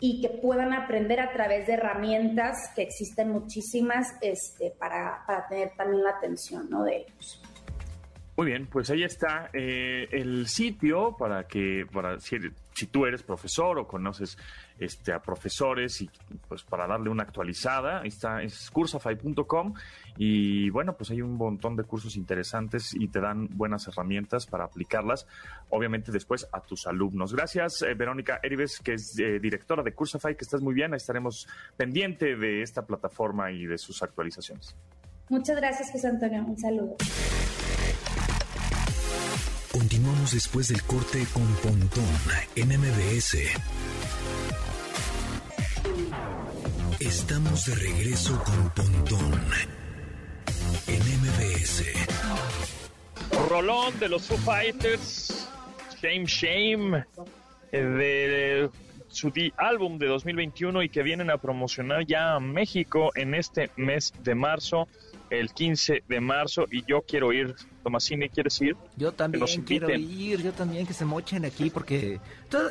[0.00, 5.70] y que puedan aprender a través de herramientas que existen muchísimas este, para, para tener
[5.76, 6.84] también la atención ¿no?
[6.84, 7.42] de ellos.
[8.36, 12.36] Muy bien, pues ahí está eh, el sitio para que, para, si,
[12.78, 14.38] si, tú eres profesor o conoces
[14.78, 16.10] este, a profesores y
[16.48, 19.74] pues para darle una actualizada, está, es cursafy.com
[20.16, 24.64] y bueno, pues hay un montón de cursos interesantes y te dan buenas herramientas para
[24.64, 25.26] aplicarlas,
[25.70, 27.34] obviamente después a tus alumnos.
[27.34, 31.46] Gracias, eh, Verónica Erives, que es eh, directora de Cursafy, que estás muy bien, estaremos
[31.76, 34.76] pendiente de esta plataforma y de sus actualizaciones.
[35.28, 36.96] Muchas gracias, José Antonio, un saludo.
[40.32, 42.04] Después del corte con Pontón
[42.54, 43.38] en MBS.
[47.00, 49.40] Estamos de regreso con Pontón
[50.86, 51.84] en MBS.
[53.48, 55.48] Rolón de los Foo Fighters,
[56.02, 57.04] Shame Shame,
[57.72, 58.70] eh, de
[59.08, 64.12] su álbum de 2021 y que vienen a promocionar ya a México en este mes
[64.22, 64.88] de marzo
[65.30, 67.54] el 15 de marzo y yo quiero ir.
[67.82, 68.76] Tomasini, ¿quieres ir?
[68.96, 72.20] Yo también quiero ir, yo también que se mochen aquí porque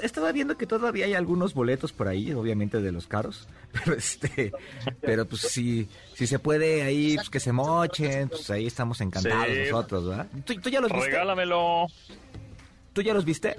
[0.03, 4.51] estaba viendo que todavía hay algunos boletos por ahí, obviamente de los caros, pero este,
[5.01, 9.47] pero pues si, si se puede ahí, pues que se mochen, pues ahí estamos encantados
[9.71, 10.27] nosotros, ¿verdad?
[10.45, 11.07] ¿Tú, ya los viste?
[11.07, 11.87] Regálamelo.
[12.93, 13.55] ¿Tú ya los viste?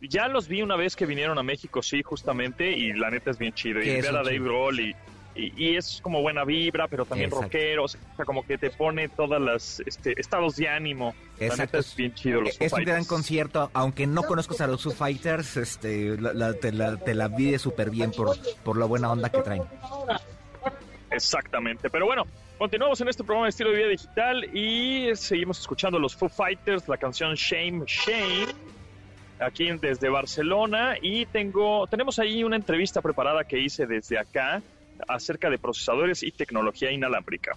[0.00, 3.38] Ya los vi una vez que vinieron a México, sí, justamente, y la neta es
[3.38, 3.82] bien chido.
[3.82, 4.96] Y ver a Dave Grohl y
[5.38, 9.40] y, es como buena vibra, pero también rockero, o sea, como que te pone todas
[9.40, 11.14] las este, estados de ánimo.
[11.38, 11.78] Exacto.
[11.78, 15.56] es bien chido los Es un gran concierto, aunque no conozcas a los Foo Fighters,
[15.56, 16.16] este,
[16.60, 19.62] te, la, te la vive súper bien por, por la buena onda que traen.
[21.10, 22.26] Exactamente, pero bueno,
[22.58, 26.88] continuamos en este programa de estilo de vida digital y seguimos escuchando los Foo Fighters,
[26.88, 28.46] la canción Shame, Shame
[29.40, 34.60] aquí desde Barcelona y tengo tenemos ahí una entrevista preparada que hice desde acá
[35.06, 37.56] acerca de procesadores y tecnología inalámbrica.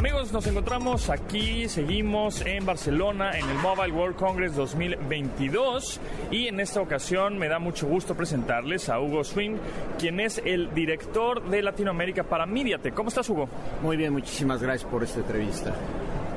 [0.00, 6.58] Amigos, nos encontramos aquí, seguimos en Barcelona en el Mobile World Congress 2022 y en
[6.58, 9.56] esta ocasión me da mucho gusto presentarles a Hugo Swing,
[9.98, 12.94] quien es el director de Latinoamérica para MediaTek.
[12.94, 13.46] ¿Cómo estás, Hugo?
[13.82, 15.74] Muy bien, muchísimas gracias por esta entrevista.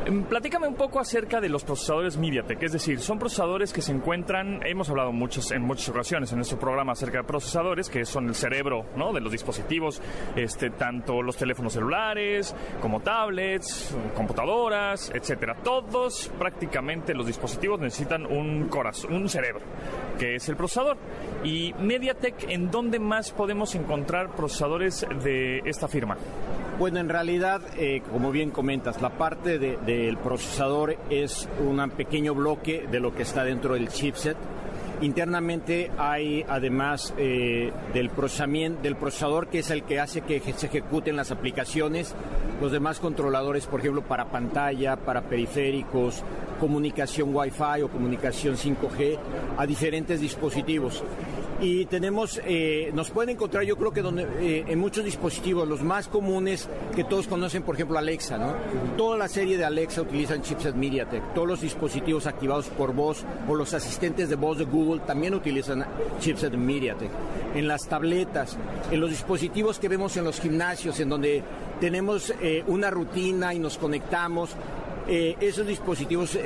[0.05, 3.93] Em, platícame un poco acerca de los procesadores MediaTek, es decir, son procesadores que se
[3.93, 8.27] encuentran, hemos hablado muchos, en muchas ocasiones en nuestro programa acerca de procesadores que son
[8.27, 9.13] el cerebro ¿no?
[9.13, 10.01] de los dispositivos,
[10.35, 15.55] este, tanto los teléfonos celulares como tablets, computadoras, etcétera.
[15.63, 19.61] Todos prácticamente los dispositivos necesitan un corazón, un cerebro,
[20.19, 20.97] que es el procesador.
[21.45, 26.17] Y MediaTek, ¿en dónde más podemos encontrar procesadores de esta firma?
[26.79, 32.87] Bueno, en realidad, eh, como bien comentas, la parte del procesador es un pequeño bloque
[32.89, 34.35] de lo que está dentro del chipset.
[35.01, 40.65] Internamente hay además eh, del procesamiento del procesador que es el que hace que se
[40.65, 42.15] ejecuten las aplicaciones,
[42.59, 46.23] los demás controladores, por ejemplo, para pantalla, para periféricos,
[46.59, 49.17] comunicación Wi-Fi o comunicación 5G
[49.57, 51.03] a diferentes dispositivos
[51.63, 55.81] y tenemos, eh, nos pueden encontrar yo creo que donde, eh, en muchos dispositivos, los
[55.81, 58.53] más comunes que todos conocen, por ejemplo Alexa, ¿no?
[58.97, 63.55] Toda la serie de Alexa utilizan chipset MediaTek, todos los dispositivos activados por voz o
[63.55, 65.85] los asistentes de voz de Google también utilizan
[66.19, 67.09] chipset MediaTek.
[67.55, 68.57] En las tabletas,
[68.91, 71.43] en los dispositivos que vemos en los gimnasios, en donde
[71.79, 74.51] tenemos eh, una rutina y nos conectamos,
[75.05, 76.37] esos dispositivos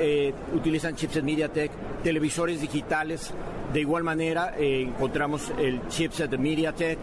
[0.52, 1.70] utilizan chipset MediaTek,
[2.02, 3.32] televisores digitales,
[3.72, 6.98] de igual manera, eh, encontramos el chipset de MediaTek.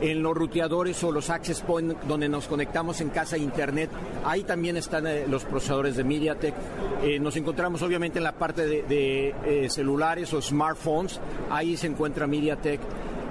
[0.00, 3.88] En los ruteadores o los access point donde nos conectamos en casa internet,
[4.24, 6.54] ahí también están eh, los procesadores de MediaTek.
[7.02, 12.80] Eh, nos encontramos obviamente en la parte de, celulares o smartphones, ahí se encuentra MediaTek.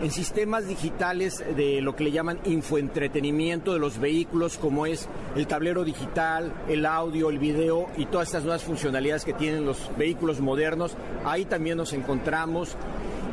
[0.03, 5.47] En sistemas digitales de lo que le llaman infoentretenimiento de los vehículos, como es el
[5.47, 10.41] tablero digital, el audio, el video y todas estas nuevas funcionalidades que tienen los vehículos
[10.41, 10.97] modernos.
[11.23, 12.75] Ahí también nos encontramos.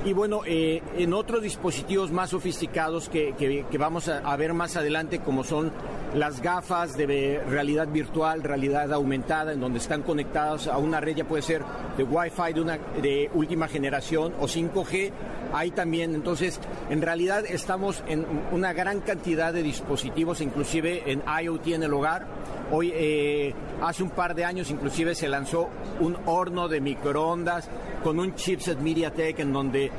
[0.04, 4.76] Y bueno, eh, en otros dispositivos más sofisticados que, que, vamos a, a, ver más
[4.76, 5.72] adelante, como son
[6.14, 11.24] las gafas de realidad virtual, realidad aumentada, en donde están conectados a una red, ya
[11.24, 11.62] puede ser
[11.96, 15.12] de Wi-Fi de, una, de última generación o 5G,
[15.52, 16.14] ahí también.
[16.14, 21.92] Entonces, en realidad estamos en una gran cantidad de dispositivos, inclusive en IoT en el
[21.92, 22.26] hogar.
[22.72, 25.68] Hoy, eh, hace un par de años, inclusive se lanzó
[26.00, 27.68] un horno de microondas
[28.02, 29.90] con un chipset MediaTek en donde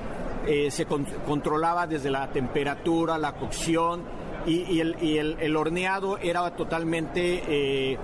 [0.48, 6.18] eh, se con controlaba desde la temperatura, la cocción y, el, y el, el, horneado
[6.18, 7.98] era totalmente eh,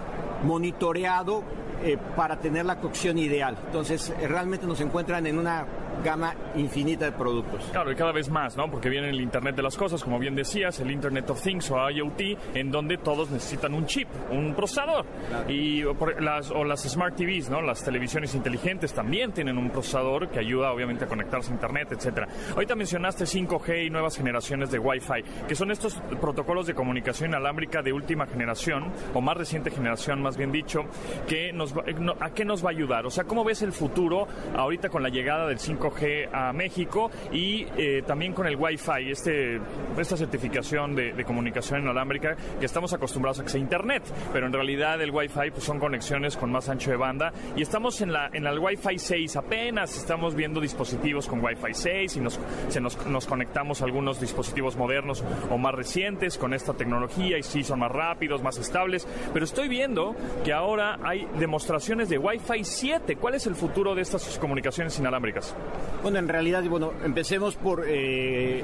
[0.43, 1.43] monitoreado
[1.83, 3.57] eh, para tener la cocción ideal.
[3.67, 5.65] Entonces, eh, realmente nos encuentran en una
[6.03, 7.63] gama infinita de productos.
[7.71, 8.69] Claro, y cada vez más, ¿no?
[8.69, 11.89] Porque viene el Internet de las Cosas, como bien decías, el Internet of Things o
[11.89, 12.21] IoT,
[12.55, 15.05] en donde todos necesitan un chip, un procesador.
[15.47, 17.61] Y o las, o las Smart TVs, ¿no?
[17.61, 22.27] Las televisiones inteligentes también tienen un procesador que ayuda obviamente a conectarse a Internet, etc.
[22.53, 27.81] Ahorita mencionaste 5G y nuevas generaciones de Wi-Fi, que son estos protocolos de comunicación inalámbrica
[27.81, 30.81] de última generación, o más reciente generación, más bien dicho,
[31.27, 33.05] que nos va, eh, no, ¿a qué nos va a ayudar?
[33.05, 35.86] O sea, ¿cómo ves el futuro ahorita con la llegada del 5G?
[35.89, 39.59] 5G a México y eh, también con el Wi-Fi, este,
[39.97, 44.53] esta certificación de, de, comunicación inalámbrica que estamos acostumbrados a que sea Internet, pero en
[44.53, 48.29] realidad el Wi-Fi pues, son conexiones con más ancho de banda y estamos en la
[48.33, 53.05] en el Wi-Fi 6 apenas estamos viendo dispositivos con Wi-Fi 6 y nos, se nos,
[53.05, 57.79] nos conectamos a algunos dispositivos modernos o más recientes con esta tecnología y sí son
[57.79, 63.15] más rápidos, más estables, pero estoy viendo que ahora hay demostraciones de Wi-Fi 7.
[63.17, 65.55] ¿Cuál es el futuro de estas comunicaciones inalámbricas?
[66.01, 67.87] Bueno, en realidad, bueno, empecemos por 5G.
[67.87, 68.63] Eh,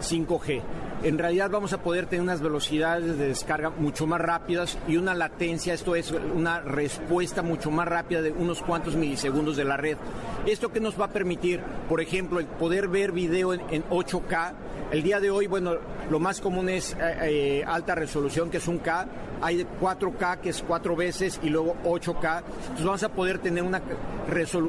[0.00, 0.62] eh,
[1.04, 5.14] en realidad vamos a poder tener unas velocidades de descarga mucho más rápidas y una
[5.14, 9.96] latencia, esto es una respuesta mucho más rápida de unos cuantos milisegundos de la red.
[10.46, 14.52] Esto que nos va a permitir, por ejemplo, el poder ver video en, 8K.
[14.92, 15.76] El día de hoy, bueno,
[16.10, 19.06] lo más común es eh, alta resolución, que es un K,
[19.40, 22.42] hay 4K que es cuatro veces y luego 8K.
[22.42, 23.82] Entonces vamos a poder tener una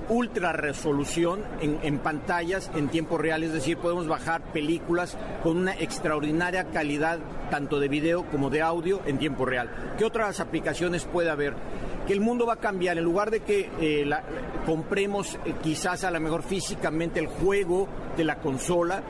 [0.09, 6.65] ultra resolución en, pantallas en tiempo real, es decir, podemos bajar películas con una extraordinaria
[6.65, 7.19] calidad
[7.51, 9.69] tanto de video como de audio en tiempo real.
[9.97, 11.53] ¿Qué otras aplicaciones puede haber?
[12.07, 12.97] que el mundo va a cambiar.
[12.97, 14.09] En lugar de que eh,
[14.65, 19.01] compremos eh, quizás a lo mejor físicamente el juego de la consola,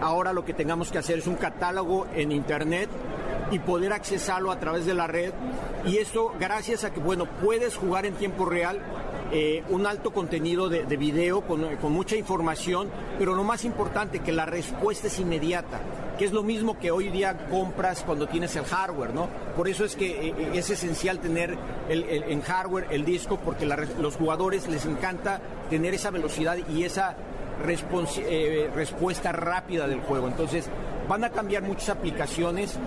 [0.00, 2.88] ahora lo que tengamos que hacer es un catálogo en Internet
[3.50, 5.32] y poder accesarlo a través de la red.
[5.86, 8.80] Y esto gracias a que, bueno, puedes jugar en tiempo real
[9.30, 14.46] eh, un alto contenido de, video con, mucha información, pero lo más importante, que la
[14.46, 15.80] respuesta es inmediata,
[16.18, 19.28] que es lo mismo que hoy día compras cuando tienes el hardware, ¿no?
[19.54, 21.56] Por eso es que eh, es esencial tener
[21.90, 26.84] el, en hardware el disco, porque la, los jugadores les encanta tener esa velocidad y
[26.84, 27.14] esa
[27.66, 30.28] eh, respuesta rápida del juego.
[30.28, 30.68] Entonces,
[31.08, 32.78] van a cambiar muchas aplicaciones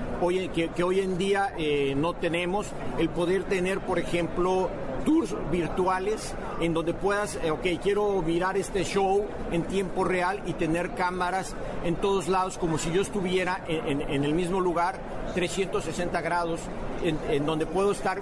[0.54, 2.68] que, hoy en día eh, no tenemos.
[2.98, 4.70] El poder tener, por ejemplo,
[5.06, 10.54] tours virtuales en donde puedas, eh, ok, quiero mirar este show en tiempo real y
[10.54, 15.00] tener cámaras en todos lados como si yo estuviera en, el mismo lugar,
[15.34, 16.60] 360 grados,
[17.04, 18.22] en donde puedo estar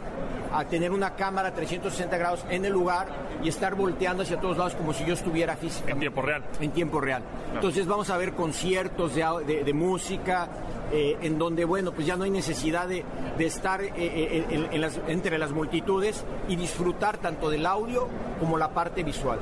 [0.53, 3.07] a tener una cámara 360 grados en el lugar
[3.43, 5.91] y estar volteando hacia todos lados como si yo estuviera físicamente.
[5.91, 6.43] En tiempo real.
[6.59, 7.23] En tiempo real.
[7.53, 10.47] Entonces vamos a ver conciertos de, música,
[10.91, 13.03] eh, en donde, bueno, pues ya no hay necesidad de,
[13.39, 18.07] estar eh, eh, entre las multitudes y disfrutar tanto del audio
[18.39, 19.39] como la parte visual.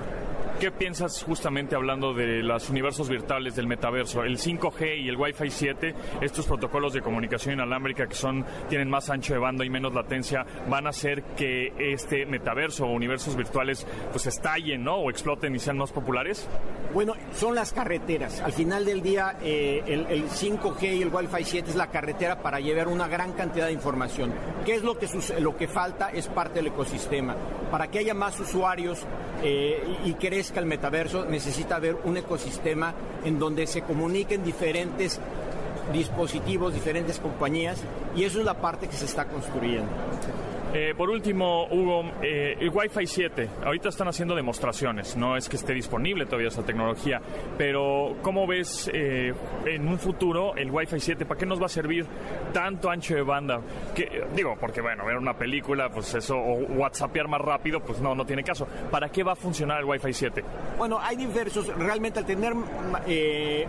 [0.59, 4.23] ¿Qué piensas justamente hablando de los universos virtuales del metaverso?
[4.23, 9.11] El 5G y el Wi-Fi 7, estos protocolos de comunicación inalámbrica que son tienen más
[9.11, 13.85] ancho de banda y menos latencia, van a hacer que este metaverso o universos virtuales
[14.11, 14.95] pues estallen, ¿no?
[14.95, 16.47] O exploten y sean más populares.
[16.91, 18.41] Bueno, son las carreteras.
[18.41, 22.59] Al final del día, eh, el, 5G y el Wi-Fi 7 es la carretera para
[22.59, 24.33] llevar una gran cantidad de información.
[24.65, 25.07] ¿Qué es lo que,
[25.39, 26.09] lo que falta?
[26.09, 27.35] Es parte del ecosistema.
[27.69, 29.05] Para que haya más usuarios
[29.43, 30.13] eh, y, y
[30.51, 35.19] que el metaverso, necesita haber un ecosistema en donde se comuniquen diferentes
[35.93, 37.79] dispositivos, diferentes compañías,
[38.15, 39.89] y eso es la parte que se está construyendo.
[40.73, 43.49] Eh, por último, Hugo, eh, el Wi-Fi 7.
[43.63, 45.15] Ahorita están haciendo demostraciones.
[45.15, 47.21] No es que esté disponible todavía esa tecnología,
[47.57, 49.33] pero ¿cómo ves eh,
[49.65, 51.25] en un futuro el Wi-Fi 7?
[51.25, 52.05] ¿Para qué nos va a servir
[52.51, 53.61] tanto ancho de banda?
[54.35, 58.25] Digo, porque bueno, ver una película, pues eso, o WhatsAppear más rápido, pues no, no
[58.25, 58.67] tiene caso.
[58.91, 60.43] ¿Para qué va a funcionar el Wi-Fi 7?
[60.77, 61.67] Bueno, hay diversos.
[61.77, 62.53] Realmente al tener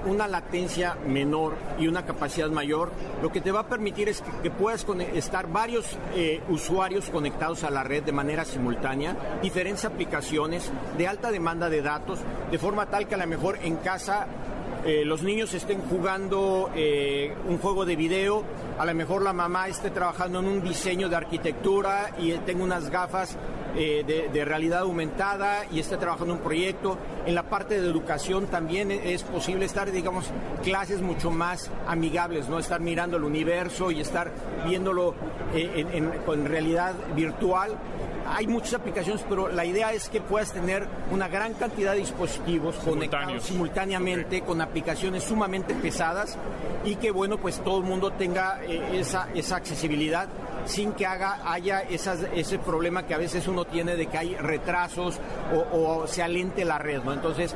[0.05, 2.91] una latencia menor y una capacidad mayor,
[3.23, 5.97] lo que te va a permitir es que, que puedas estar varios
[6.49, 12.21] usuarios conectados a la red de manera simultánea, diferentes aplicaciones de alta demanda de datos,
[12.51, 14.27] de forma tal que a lo mejor en casa
[14.85, 18.45] eh, los niños estén jugando eh, un juego de video,
[18.79, 22.89] a lo mejor la mamá esté trabajando en un diseño de arquitectura y tenga unas
[22.89, 23.37] gafas
[23.77, 26.97] eh, de, realidad aumentada y esté trabajando un proyecto.
[27.27, 30.27] En la parte de educación también es posible estar, digamos,
[30.63, 32.59] clases mucho más amigables, ¿no?
[32.59, 34.33] Estar mirando el universo y estar
[34.67, 35.15] viéndolo
[35.55, 37.73] en, realidad virtual
[38.35, 42.77] hay muchas aplicaciones, pero la idea es que puedas tener una gran cantidad de dispositivos
[42.77, 46.37] conectados simultáneamente con aplicaciones sumamente pesadas
[46.85, 50.29] y que, bueno, pues todo el mundo tenga eh, esa, esa accesibilidad
[50.65, 54.35] sin que haga, haya esas, ese problema que a veces uno tiene de que hay
[54.37, 55.19] retrasos
[55.73, 57.13] o, se alente la red, ¿no?
[57.13, 57.55] Entonces,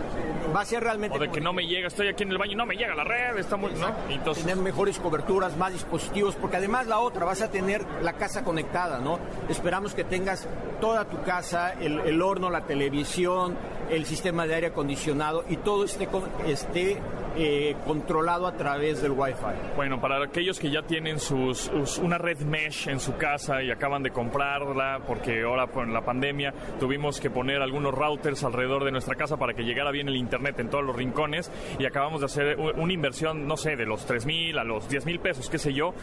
[0.55, 1.17] va a ser realmente...
[1.17, 2.95] O de que no me llega, estoy aquí en el baño y no me llega
[2.95, 3.73] la red, está muy...
[3.73, 3.89] ¿no?
[4.09, 4.45] Entonces...
[4.45, 8.99] Tener mejores coberturas, más dispositivos, porque además la otra, vas a tener la casa conectada,
[8.99, 9.19] ¿no?
[9.49, 10.49] Esperamos que tengas
[10.81, 13.57] toda tu casa, el, el horno, la televisión,
[13.91, 16.09] el sistema de aire acondicionado y todo esté,
[16.47, 16.99] esté
[17.35, 19.75] eh, controlado a través del Wi-Fi.
[19.75, 21.71] Bueno, para aquellos que ya tienen sus,
[22.03, 26.53] una red mesh en su casa y acaban de comprarla, porque ahora con la pandemia
[26.79, 30.61] tuvimos que poner algunos routers alrededor de nuestra casa para que llegara bien el internet
[30.61, 34.27] en todos los rincones y acabamos de hacer una inversión, no sé, de los 3
[34.27, 35.95] mil a los 10 mil pesos, qué sé yo.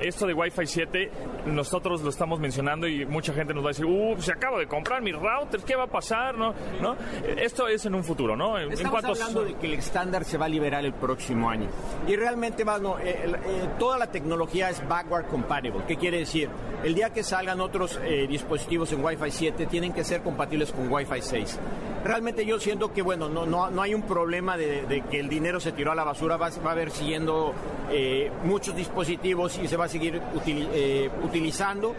[0.00, 1.10] Esto de Wi-Fi 7,
[1.46, 4.66] nosotros lo estamos mencionando y mucha gente nos va a decir, uh, se acabo de
[4.66, 6.36] comprar mis routers, ¿qué va a pasar?
[6.36, 6.54] ¿No?
[6.82, 6.96] ¿No?
[7.36, 8.58] Esto es en un futuro, ¿no?
[8.58, 11.68] Estamos hablando de que el estándar se va a liberar el próximo año.
[12.06, 15.80] Y realmente, bueno, eh, eh, toda la tecnología es backward compatible.
[15.86, 16.48] ¿Qué quiere decir?
[16.82, 20.90] El día que salgan otros eh, dispositivos en Wi-Fi 7 tienen que ser compatibles con
[20.92, 21.58] Wi-Fi 6.
[22.06, 25.58] Realmente yo siento que, bueno, no, no, no hay un problema de, que el dinero
[25.58, 27.52] se tiró a la basura, va, va a haber siguiendo
[28.44, 30.22] muchos dispositivos y se va a seguir
[31.24, 31.96] utilizando.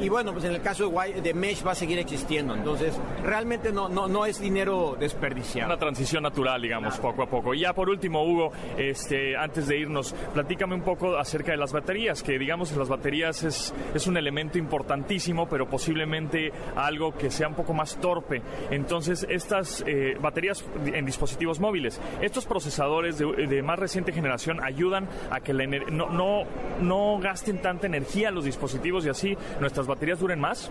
[0.00, 2.54] y bueno, pues en el caso de, de, Mesh va a seguir existiendo.
[2.54, 5.68] Entonces, realmente no, no, no es dinero desperdiciado.
[5.68, 7.54] Una transición natural, digamos, poco a poco.
[7.54, 11.72] Y ya por último, Hugo, este, antes de irnos, platícame un poco acerca de las
[11.72, 17.46] baterías, que digamos las baterías es, es un elemento importantísimo, pero posiblemente algo que sea
[17.46, 18.42] un poco más torpe.
[18.70, 25.40] Entonces, estas eh, baterías en dispositivos móviles, estos procesadores de, más reciente generación ayudan a
[25.40, 26.44] que la no, no,
[26.80, 30.70] no gasten tanta energía los dispositivos y así nuestras baterías duren más?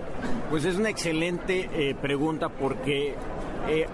[0.50, 3.16] Pues es una excelente eh, pregunta porque
[3.68, 3.88] eh,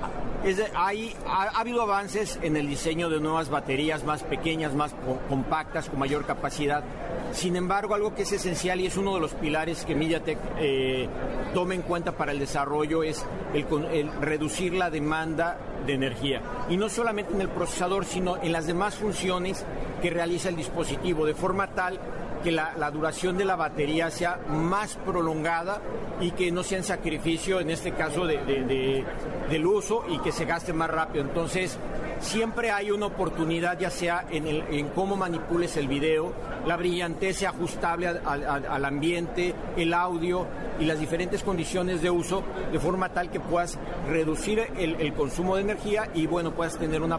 [0.76, 4.94] hay, ha, habido avances en el diseño de nuevas baterías más pequeñas, más
[5.30, 6.84] compactas, con mayor capacidad.
[7.32, 11.08] Sin embargo, algo que es esencial y es uno de los pilares que MediaTek eh,
[11.54, 16.42] toma en cuenta para el desarrollo es el, el reducir la demanda de energía.
[16.70, 19.66] Y no solamente en el procesador, sino en las demás funciones
[20.02, 22.00] que realiza el dispositivo, de forma tal
[22.42, 25.82] que la, duración de la batería sea más prolongada
[26.20, 29.06] y que no sea en sacrificio, en este caso, de,
[29.50, 31.24] del uso y que se gaste más rápido.
[31.24, 31.78] Entonces,
[32.20, 36.34] siempre hay una oportunidad, ya sea en, el, en cómo manipules el video,
[36.66, 40.46] la brillantez sea ajustable al, ambiente, el audio
[40.80, 45.62] y las diferentes condiciones de uso, de forma tal que puedas reducir el, consumo de
[45.62, 47.14] energía y bueno, puedas tener un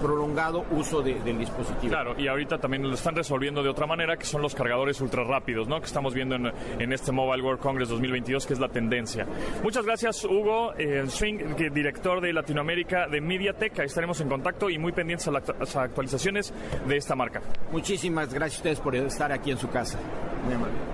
[0.00, 1.92] prolongado uso del dispositivo.
[1.92, 5.24] Claro, y ahorita también lo están resolviendo de otra manera, que son los cargadores ultra
[5.24, 5.80] rápidos, ¿no?
[5.80, 9.26] Que estamos viendo en, este Mobile World Congress 2022, que es la tendencia.
[9.62, 13.80] Muchas gracias, Hugo, eh, Swing, director de Latinoamérica de MediaTek.
[13.80, 16.52] Ahí estaremos en contacto y muy pendientes a las actualizaciones
[16.86, 17.40] de esta marca.
[17.72, 19.98] Muchísimas gracias a ustedes por estar aquí en su casa.
[20.44, 20.93] Muy amable.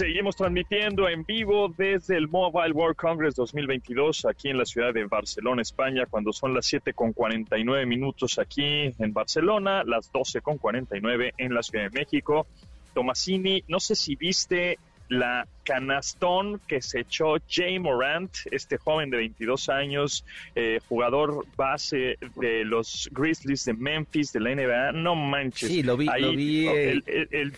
[0.00, 5.04] Seguimos transmitiendo en vivo desde el Mobile World Congress 2022 aquí en la ciudad de
[5.04, 10.56] Barcelona, España, cuando son las 7 con 49 minutos aquí en Barcelona, las 12 con
[10.56, 12.46] 49 en la Ciudad de México.
[12.94, 14.78] Tomasini, no sé si viste
[15.10, 20.24] la canastón que se echó Jay Morant, este joven de 22 años,
[20.54, 24.92] eh, jugador base de los Grizzlies de Memphis, de la NBA.
[24.92, 25.68] No manches.
[25.68, 26.06] Sí, lo vi.
[26.06, 27.52] lo vi el,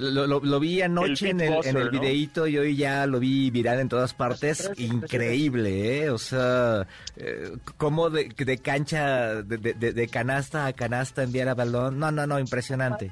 [0.00, 3.88] lo, vi anoche en el, en el videíto y hoy ya lo vi viral en
[3.88, 4.70] todas partes.
[4.76, 6.10] Increíble, ¿eh?
[6.10, 6.86] O sea,
[7.16, 11.98] eh, cómo de, de cancha, de, de, canasta a canasta enviar a balón.
[11.98, 13.10] No, no, no, impresionante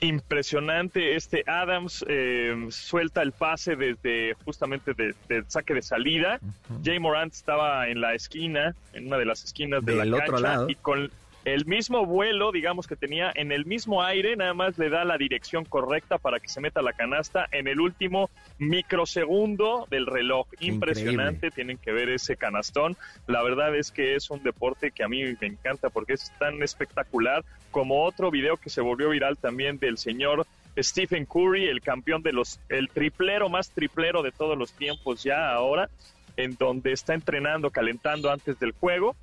[0.00, 1.16] impresionante.
[1.16, 6.38] Este Adams eh, suelta el pase desde justamente del de saque de salida.
[6.84, 10.68] Jay Morant estaba en la esquina, en una de las esquinas de la cancha, lado.
[10.68, 11.10] y con
[11.46, 15.16] el mismo vuelo, digamos que tenía en el mismo aire, nada más le da la
[15.16, 20.48] dirección correcta para que se meta la canasta en el último microsegundo del reloj.
[20.58, 22.96] Impresionante, tienen que ver ese canastón.
[23.28, 26.60] La verdad es que es un deporte que a mí me encanta porque es tan
[26.64, 32.22] espectacular como otro video que se volvió viral también del señor Stephen Curry, el campeón
[32.22, 35.90] de los, el triplero más triplero de todos los tiempos ya ahora,
[36.36, 39.14] en donde está entrenando, calentando antes del juego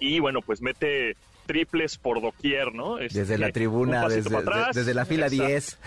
[0.00, 1.16] y bueno, pues mete
[1.48, 2.96] triples por doquier, ¿no?
[2.96, 5.78] desde la tribuna, desde, la fila 10.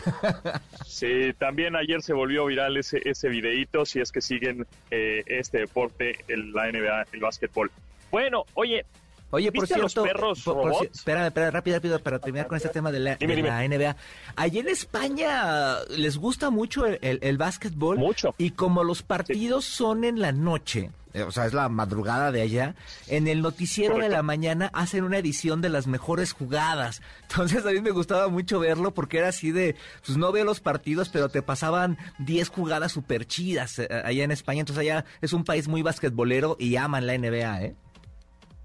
[0.87, 5.59] sí, también ayer se volvió viral ese, ese videíto, si es que siguen eh, este
[5.59, 7.69] deporte, el, la NBA, el básquetbol.
[8.09, 8.85] Bueno, oye,
[9.31, 10.47] Oye, por cierto, los perros
[10.93, 13.95] espera, espera, rápido, rápido, para terminar con este tema de la, NBA.
[14.35, 17.97] Allí en España les gusta mucho el, el, básquetbol.
[17.97, 18.35] Mucho.
[18.37, 22.41] Y como los partidos son en la noche, eh, o sea, es la madrugada de
[22.41, 22.75] allá,
[23.07, 27.01] en el noticiero de la mañana hacen una edición de las mejores jugadas.
[27.23, 29.75] Entonces a mí me gustaba mucho verlo porque era así de,
[30.05, 34.31] pues no veo los partidos, pero te pasaban 10 jugadas súper chidas eh, allá en
[34.31, 34.61] España.
[34.61, 37.75] Entonces allá es un país muy basquetbolero y aman la NBA, ¿eh?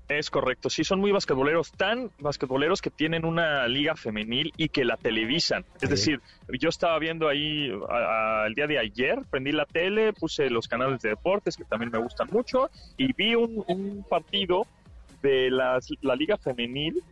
[0.09, 4.85] Es correcto, sí, son muy basquetboleros, tan basquetboleros que tienen una liga femenil y que
[4.85, 5.65] la televisan.
[5.81, 6.21] Es decir,
[6.61, 7.71] yo estaba viendo ahí
[8.47, 11.99] el día de ayer, prendí la tele, puse los canales de deportes que también me
[11.99, 14.67] gustan mucho y vi un, partido
[15.23, 15.81] de la
[16.15, 17.03] liga femenil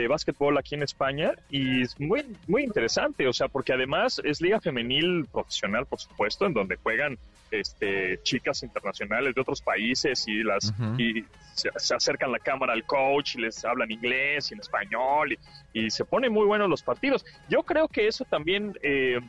[0.00, 4.40] de básquetbol aquí en España y es muy, muy interesante, o sea, porque además es
[4.40, 7.18] liga femenil profesional, por supuesto, en donde juegan
[7.50, 11.24] este, chicas internacionales de otros países y las y
[11.54, 15.36] se, acercan la cámara al coach y les hablan inglés y en español
[15.72, 17.24] y, se ponen muy buenos los partidos.
[17.48, 19.20] Yo creo que eso también, eh,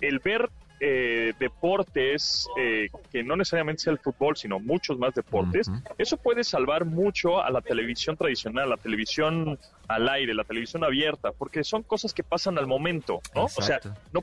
[0.00, 0.50] el ver
[0.82, 6.42] eh, deportes eh, que no necesariamente sea el fútbol, sino muchos más deportes, eso puede
[6.42, 9.58] salvar mucho a la televisión tradicional, la televisión
[9.88, 13.44] al aire, la televisión abierta, porque son cosas que pasan al momento, ¿no?
[13.44, 13.80] O sea,
[14.12, 14.20] no,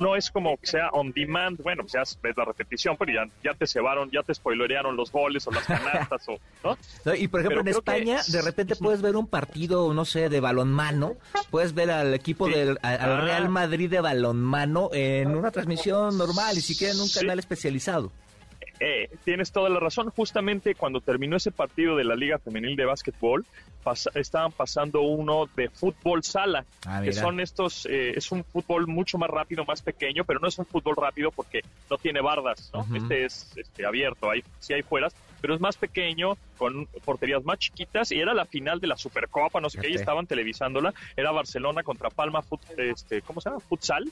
[0.00, 3.30] no es como que sea on demand, bueno, pues ya ves la repetición, pero ya,
[3.42, 6.76] ya te cebaron, ya te spoilerearon los goles o las canastas, o, ¿no?
[7.14, 11.14] Y por ejemplo, en España, de repente puedes ver un partido, no sé, de balonmano,
[11.50, 13.20] puedes ver al equipo del al ah.
[13.20, 18.12] Real Madrid de balonmano en una transmisión normal y siquiera en un canal especializado.
[18.80, 20.10] Eh, tienes toda la razón.
[20.10, 23.44] Justamente cuando terminó ese partido de la Liga Femenil de Básquetbol,
[24.14, 29.18] estaban pasando uno de fútbol sala, ah, que son estos, eh, es un fútbol mucho
[29.18, 32.86] más rápido, más pequeño, pero no es un fútbol rápido porque no tiene bardas, ¿no?
[32.96, 35.14] Este es este, abierto, hay, sí hay fueras,
[35.44, 39.60] pero es más pequeño, con porterías más chiquitas y era la final de la Supercopa,
[39.60, 42.42] no sé qué, y estaban televisándola, era Barcelona contra Palma,
[42.78, 43.60] este, ¿cómo se llama?
[43.60, 44.10] Futsal,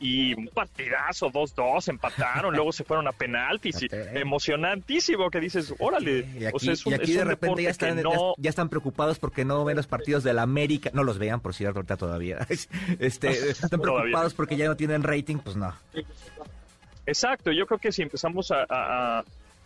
[0.00, 6.26] y un partidazo, 2-2, empataron, luego se fueron a penaltis, y emocionantísimo que dices, órale,
[6.40, 8.02] y aquí, de repente ya están,
[8.38, 11.52] ya, están preocupados porque no ven los partidos de la América, no los vean por
[11.52, 12.46] cierto ahorita todavía,
[12.98, 15.74] este, están preocupados porque ya no tienen rating, pues no.
[17.04, 19.22] Exacto, yo creo que si empezamos a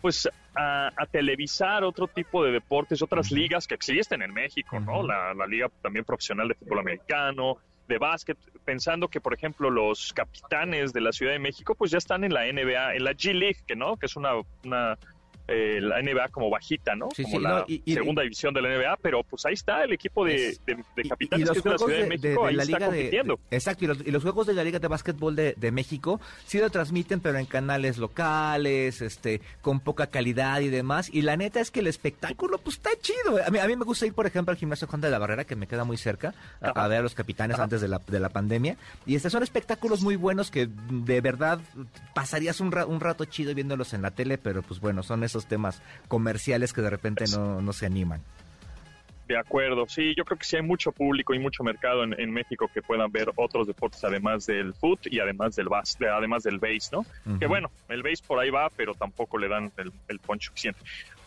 [0.07, 5.03] pues a, televisar otro tipo de deportes, otras ligas que existen en México, ¿no?
[5.03, 7.57] La, liga también profesional de fútbol americano,
[7.89, 11.99] de básquet, pensando que, por ejemplo, los capitanes de la Ciudad de México, pues ya
[11.99, 14.31] están en la NBA, en la G League, que no, que es una,
[14.63, 14.97] una
[15.49, 17.09] eh, la NBA como bajita, ¿no?
[17.23, 20.59] como la segunda división de la NBA, pero pues ahí está el equipo de,
[21.09, 23.39] capitanes que es de la Ciudad de, México, ahí está compitiendo.
[23.53, 27.39] exacto, y los, juegos de la Liga de Básquetbol de, México sí lo transmiten, pero
[27.39, 31.87] en canales locales, este, con poca calidad y demás, y la neta es que el
[31.87, 33.45] espectáculo pues está chido.
[33.47, 35.45] A mí, a mí me gusta ir, por ejemplo, al gimnasio Juan de la Barrera,
[35.45, 38.31] que me queda muy cerca, a, ver a los capitanes antes de la, de la
[38.31, 38.77] pandemia,
[39.07, 41.61] y estos son espectáculos muy buenos que de verdad
[42.15, 45.83] pasarías un, un rato chido viéndolos en la tele, pero pues bueno, son esos temas
[46.09, 48.23] comerciales que de repente no, no se animan.
[49.29, 52.71] De acuerdo, sí, yo creo que sí hay mucho público y mucho mercado en, México
[52.73, 56.91] que puedan ver otros deportes además del foot y además del bas, además del base,
[56.93, 57.05] ¿no?
[57.41, 60.79] Que bueno, el base por ahí va, pero tampoco le dan el, el punch suficiente.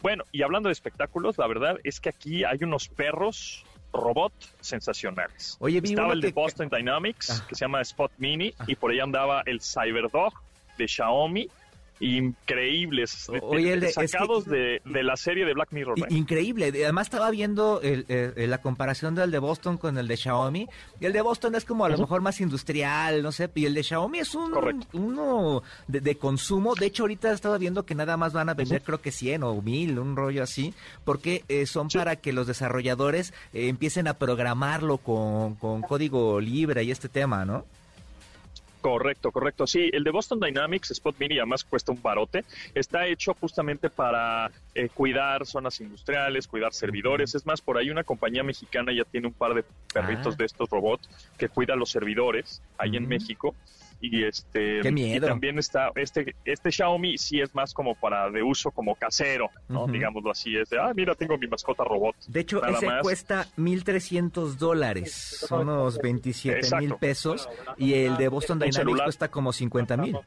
[0.02, 4.32] Bueno, y hablando de espectáculos, la verdad es que aquí hay unos perros robot
[4.62, 5.58] sensacionales.
[5.60, 7.46] Oye, vi Estaba el de que- Boston Dynamics, Ah.
[7.50, 8.64] que se llama Spot Mini, Ah.
[8.68, 10.34] y por ahí andaba el Cyberdog
[10.78, 11.50] de Xiaomi,
[12.00, 15.70] increíbles, de- Oye, de- el de- es que- sacados de, de la serie de Black
[15.72, 16.00] Mirror.
[16.00, 16.04] ¿eh?
[16.10, 16.68] Increíble.
[16.68, 20.68] Además estaba viendo el- el- la comparación del de Boston con el de Xiaomi.
[21.00, 23.50] Y el de Boston es como a lo mejor más industrial, no sé.
[23.56, 24.88] Y el de Xiaomi es un Correcto.
[24.94, 26.76] uno de, de consumo.
[26.76, 29.62] De hecho, ahorita estaba viendo que nada más van a vender creo que 100 o
[29.62, 30.74] 1000, un rollo así.
[31.04, 31.98] Porque eh, son Sí.
[31.98, 37.46] para que los desarrolladores eh, empiecen a programarlo con, con código libre y este tema,
[37.46, 37.66] ¿no?
[38.82, 39.68] Correcto, correcto.
[39.68, 42.46] Sí, el de Boston Dynamics Spot Mini además cuesta un barote.
[42.74, 47.36] Está hecho justamente para eh, cuidar zonas industriales, cuidar servidores.
[47.36, 50.38] Es más, por ahí una compañía mexicana ya tiene un par de perritos Ah.
[50.38, 53.08] de estos robots que cuida los servidores ahí en.
[53.10, 53.54] México.
[54.02, 55.28] Y este Qué miedo.
[55.28, 59.50] y también está este este Xiaomi sí es más como para de uso como casero,
[59.68, 59.88] ¿no?
[59.88, 62.16] Digámoslo así, es de, ah, mira, tengo mi mascota robot.
[62.28, 63.02] De hecho, Nada ese más.
[63.02, 69.52] cuesta 1.300 dólares, son unos 27 mil pesos, y el de Boston Dynamics cuesta como
[69.52, 70.18] 50 mil.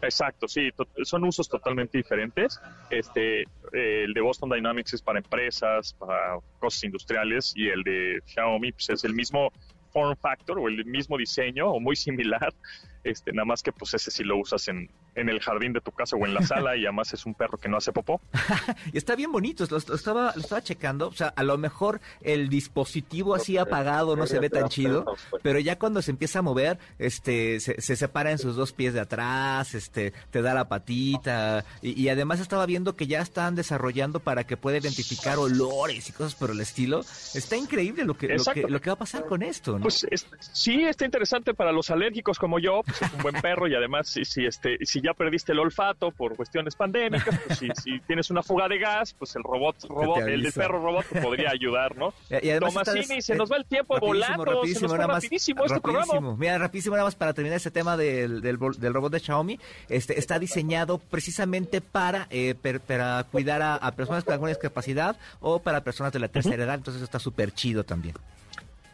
[0.00, 0.70] Exacto, sí,
[1.02, 2.58] son usos totalmente diferentes.
[2.88, 8.22] Este, eh, el de Boston Dynamics es para empresas, para cosas industriales y el de
[8.26, 9.52] Xiaomi pues, es el mismo
[9.94, 12.52] form factor o el mismo diseño o muy similar,
[13.04, 15.90] este, nada más que pues ese sí lo usas en, en el jardín de tu
[15.92, 18.20] casa o en la sala y además es un perro que no hace popó.
[18.92, 22.00] Y está bien bonito, lo, lo estaba, lo estaba checando, o sea, a lo mejor
[22.22, 25.04] el dispositivo así apagado no se ve tan chido,
[25.42, 28.94] pero ya cuando se empieza a mover, este, se, se separa en sus dos pies
[28.94, 33.54] de atrás, este, te da la patita, y, y además estaba viendo que ya están
[33.54, 37.00] desarrollando para que pueda identificar olores y cosas por el estilo.
[37.34, 38.68] Está increíble lo que, lo que, Exacto.
[38.68, 39.80] lo que va a pasar con esto, ¿no?
[39.82, 43.66] Pues es- sí, está interesante para los alérgicos como yo, pues es un buen perro
[43.68, 47.68] y además si, si, este, si ya perdiste el olfato por cuestiones pandémicas, pues si,
[47.80, 51.20] si tienes una fuga de gas, pues el robot, robot el del perro robot te
[51.20, 52.12] podría ayudar, ¿no?
[52.42, 55.80] Y- Tomasini, se nos va el tiempo rapidísimo, volando, rapidísimo, se nos más, rapidísimo este
[55.80, 56.06] programa.
[56.06, 56.36] rapidísimo.
[56.36, 59.60] Mira, rapidísimo nada más para terminar ese tema del, del, robot de Xiaomi.
[59.88, 65.16] Este está diseñado precisamente para eh, per- para cuidar a, a personas con alguna discapacidad
[65.40, 66.74] o para personas de la tercera edad.
[66.76, 68.14] Entonces está súper chido también.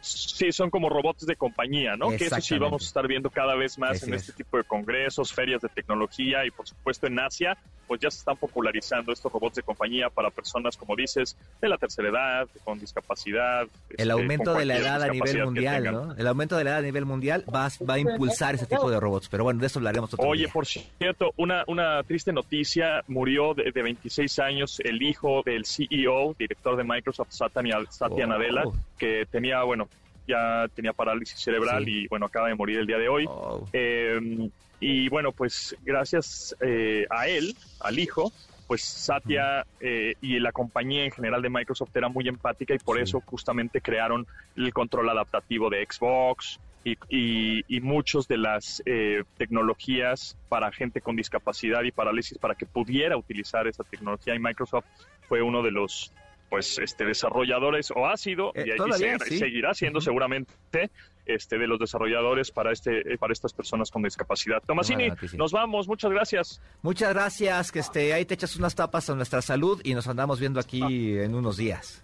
[0.01, 2.09] Sí, son como robots de compañía, ¿no?
[2.09, 4.21] Que eso sí vamos a estar viendo cada vez más Así en es.
[4.21, 7.57] este tipo de congresos, ferias de tecnología y por supuesto en Asia,
[7.91, 11.77] pues ya se están popularizando estos robots de compañía para personas, como dices, de la
[11.77, 13.67] tercera edad, con discapacidad.
[13.89, 15.83] este, El aumento con de la edad a nivel mundial.
[15.83, 16.15] ¿no?
[16.17, 18.89] El aumento de la edad a nivel mundial va, a- va a impulsar ese tipo
[18.89, 19.27] de robots.
[19.27, 20.53] Pero bueno, de eso hablaremos otro Oye, día.
[20.53, 26.33] por cierto, una, una triste noticia, murió de, de 26 años el hijo del CEO,
[26.39, 28.27] director de Microsoft, Satya, Satya Oh.
[28.27, 28.63] Nadella,
[28.97, 29.89] que tenía, bueno,
[30.29, 32.03] ya tenía parálisis cerebral Sí.
[32.03, 33.25] y bueno, acaba de morir el día de hoy.
[33.27, 33.67] Oh.
[33.73, 34.49] Eh,
[34.81, 38.33] y bueno, pues gracias eh, a él, al hijo,
[38.67, 42.97] pues Satya eh, y la compañía en general de Microsoft era muy empática y por
[42.97, 43.03] Sí.
[43.03, 44.25] eso justamente crearon
[44.55, 50.99] el control adaptativo de Xbox y, y, y muchos de las eh, tecnologías para gente
[51.01, 54.85] con discapacidad y parálisis para que pudiera utilizar esa tecnología y Microsoft
[55.27, 56.11] fue uno de los
[56.49, 59.37] pues este desarrolladores o ha sido Eh, y, y se- sí.
[59.37, 60.89] seguirá siendo seguramente
[61.25, 64.61] este de los desarrolladores para este eh, para estas personas con discapacidad.
[64.65, 66.61] Tomasini, nos vamos, muchas gracias.
[66.81, 70.39] Muchas gracias, que este, ahí te echas unas tapas a nuestra salud y nos andamos
[70.39, 70.81] viendo aquí
[71.19, 72.03] en unos días.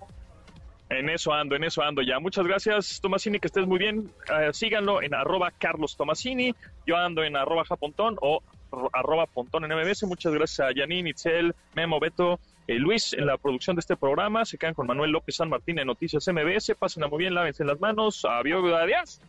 [0.89, 2.17] En eso ando, en eso ando ya.
[2.19, 4.09] Muchas gracias, Tomasini, que estés muy bien.
[4.39, 6.55] Eh, síganlo en arroba Carlos Tomasini.
[6.85, 8.41] Yo ando en arroba Japontón o
[8.71, 10.03] ro- arroba Pontón en MBS.
[10.05, 14.45] Muchas gracias a Janine, Itzel, Memo, Beto, eh, Luis en la producción de este programa.
[14.45, 16.75] Se quedan con Manuel López San Martín en Noticias MBS.
[16.77, 18.25] Pásenla muy bien, lávense las manos.
[18.25, 19.21] Adiós, adiós.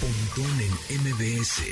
[0.00, 1.62] Pontón en MBS.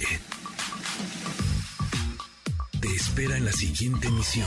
[2.81, 4.47] Te espera en la siguiente emisión.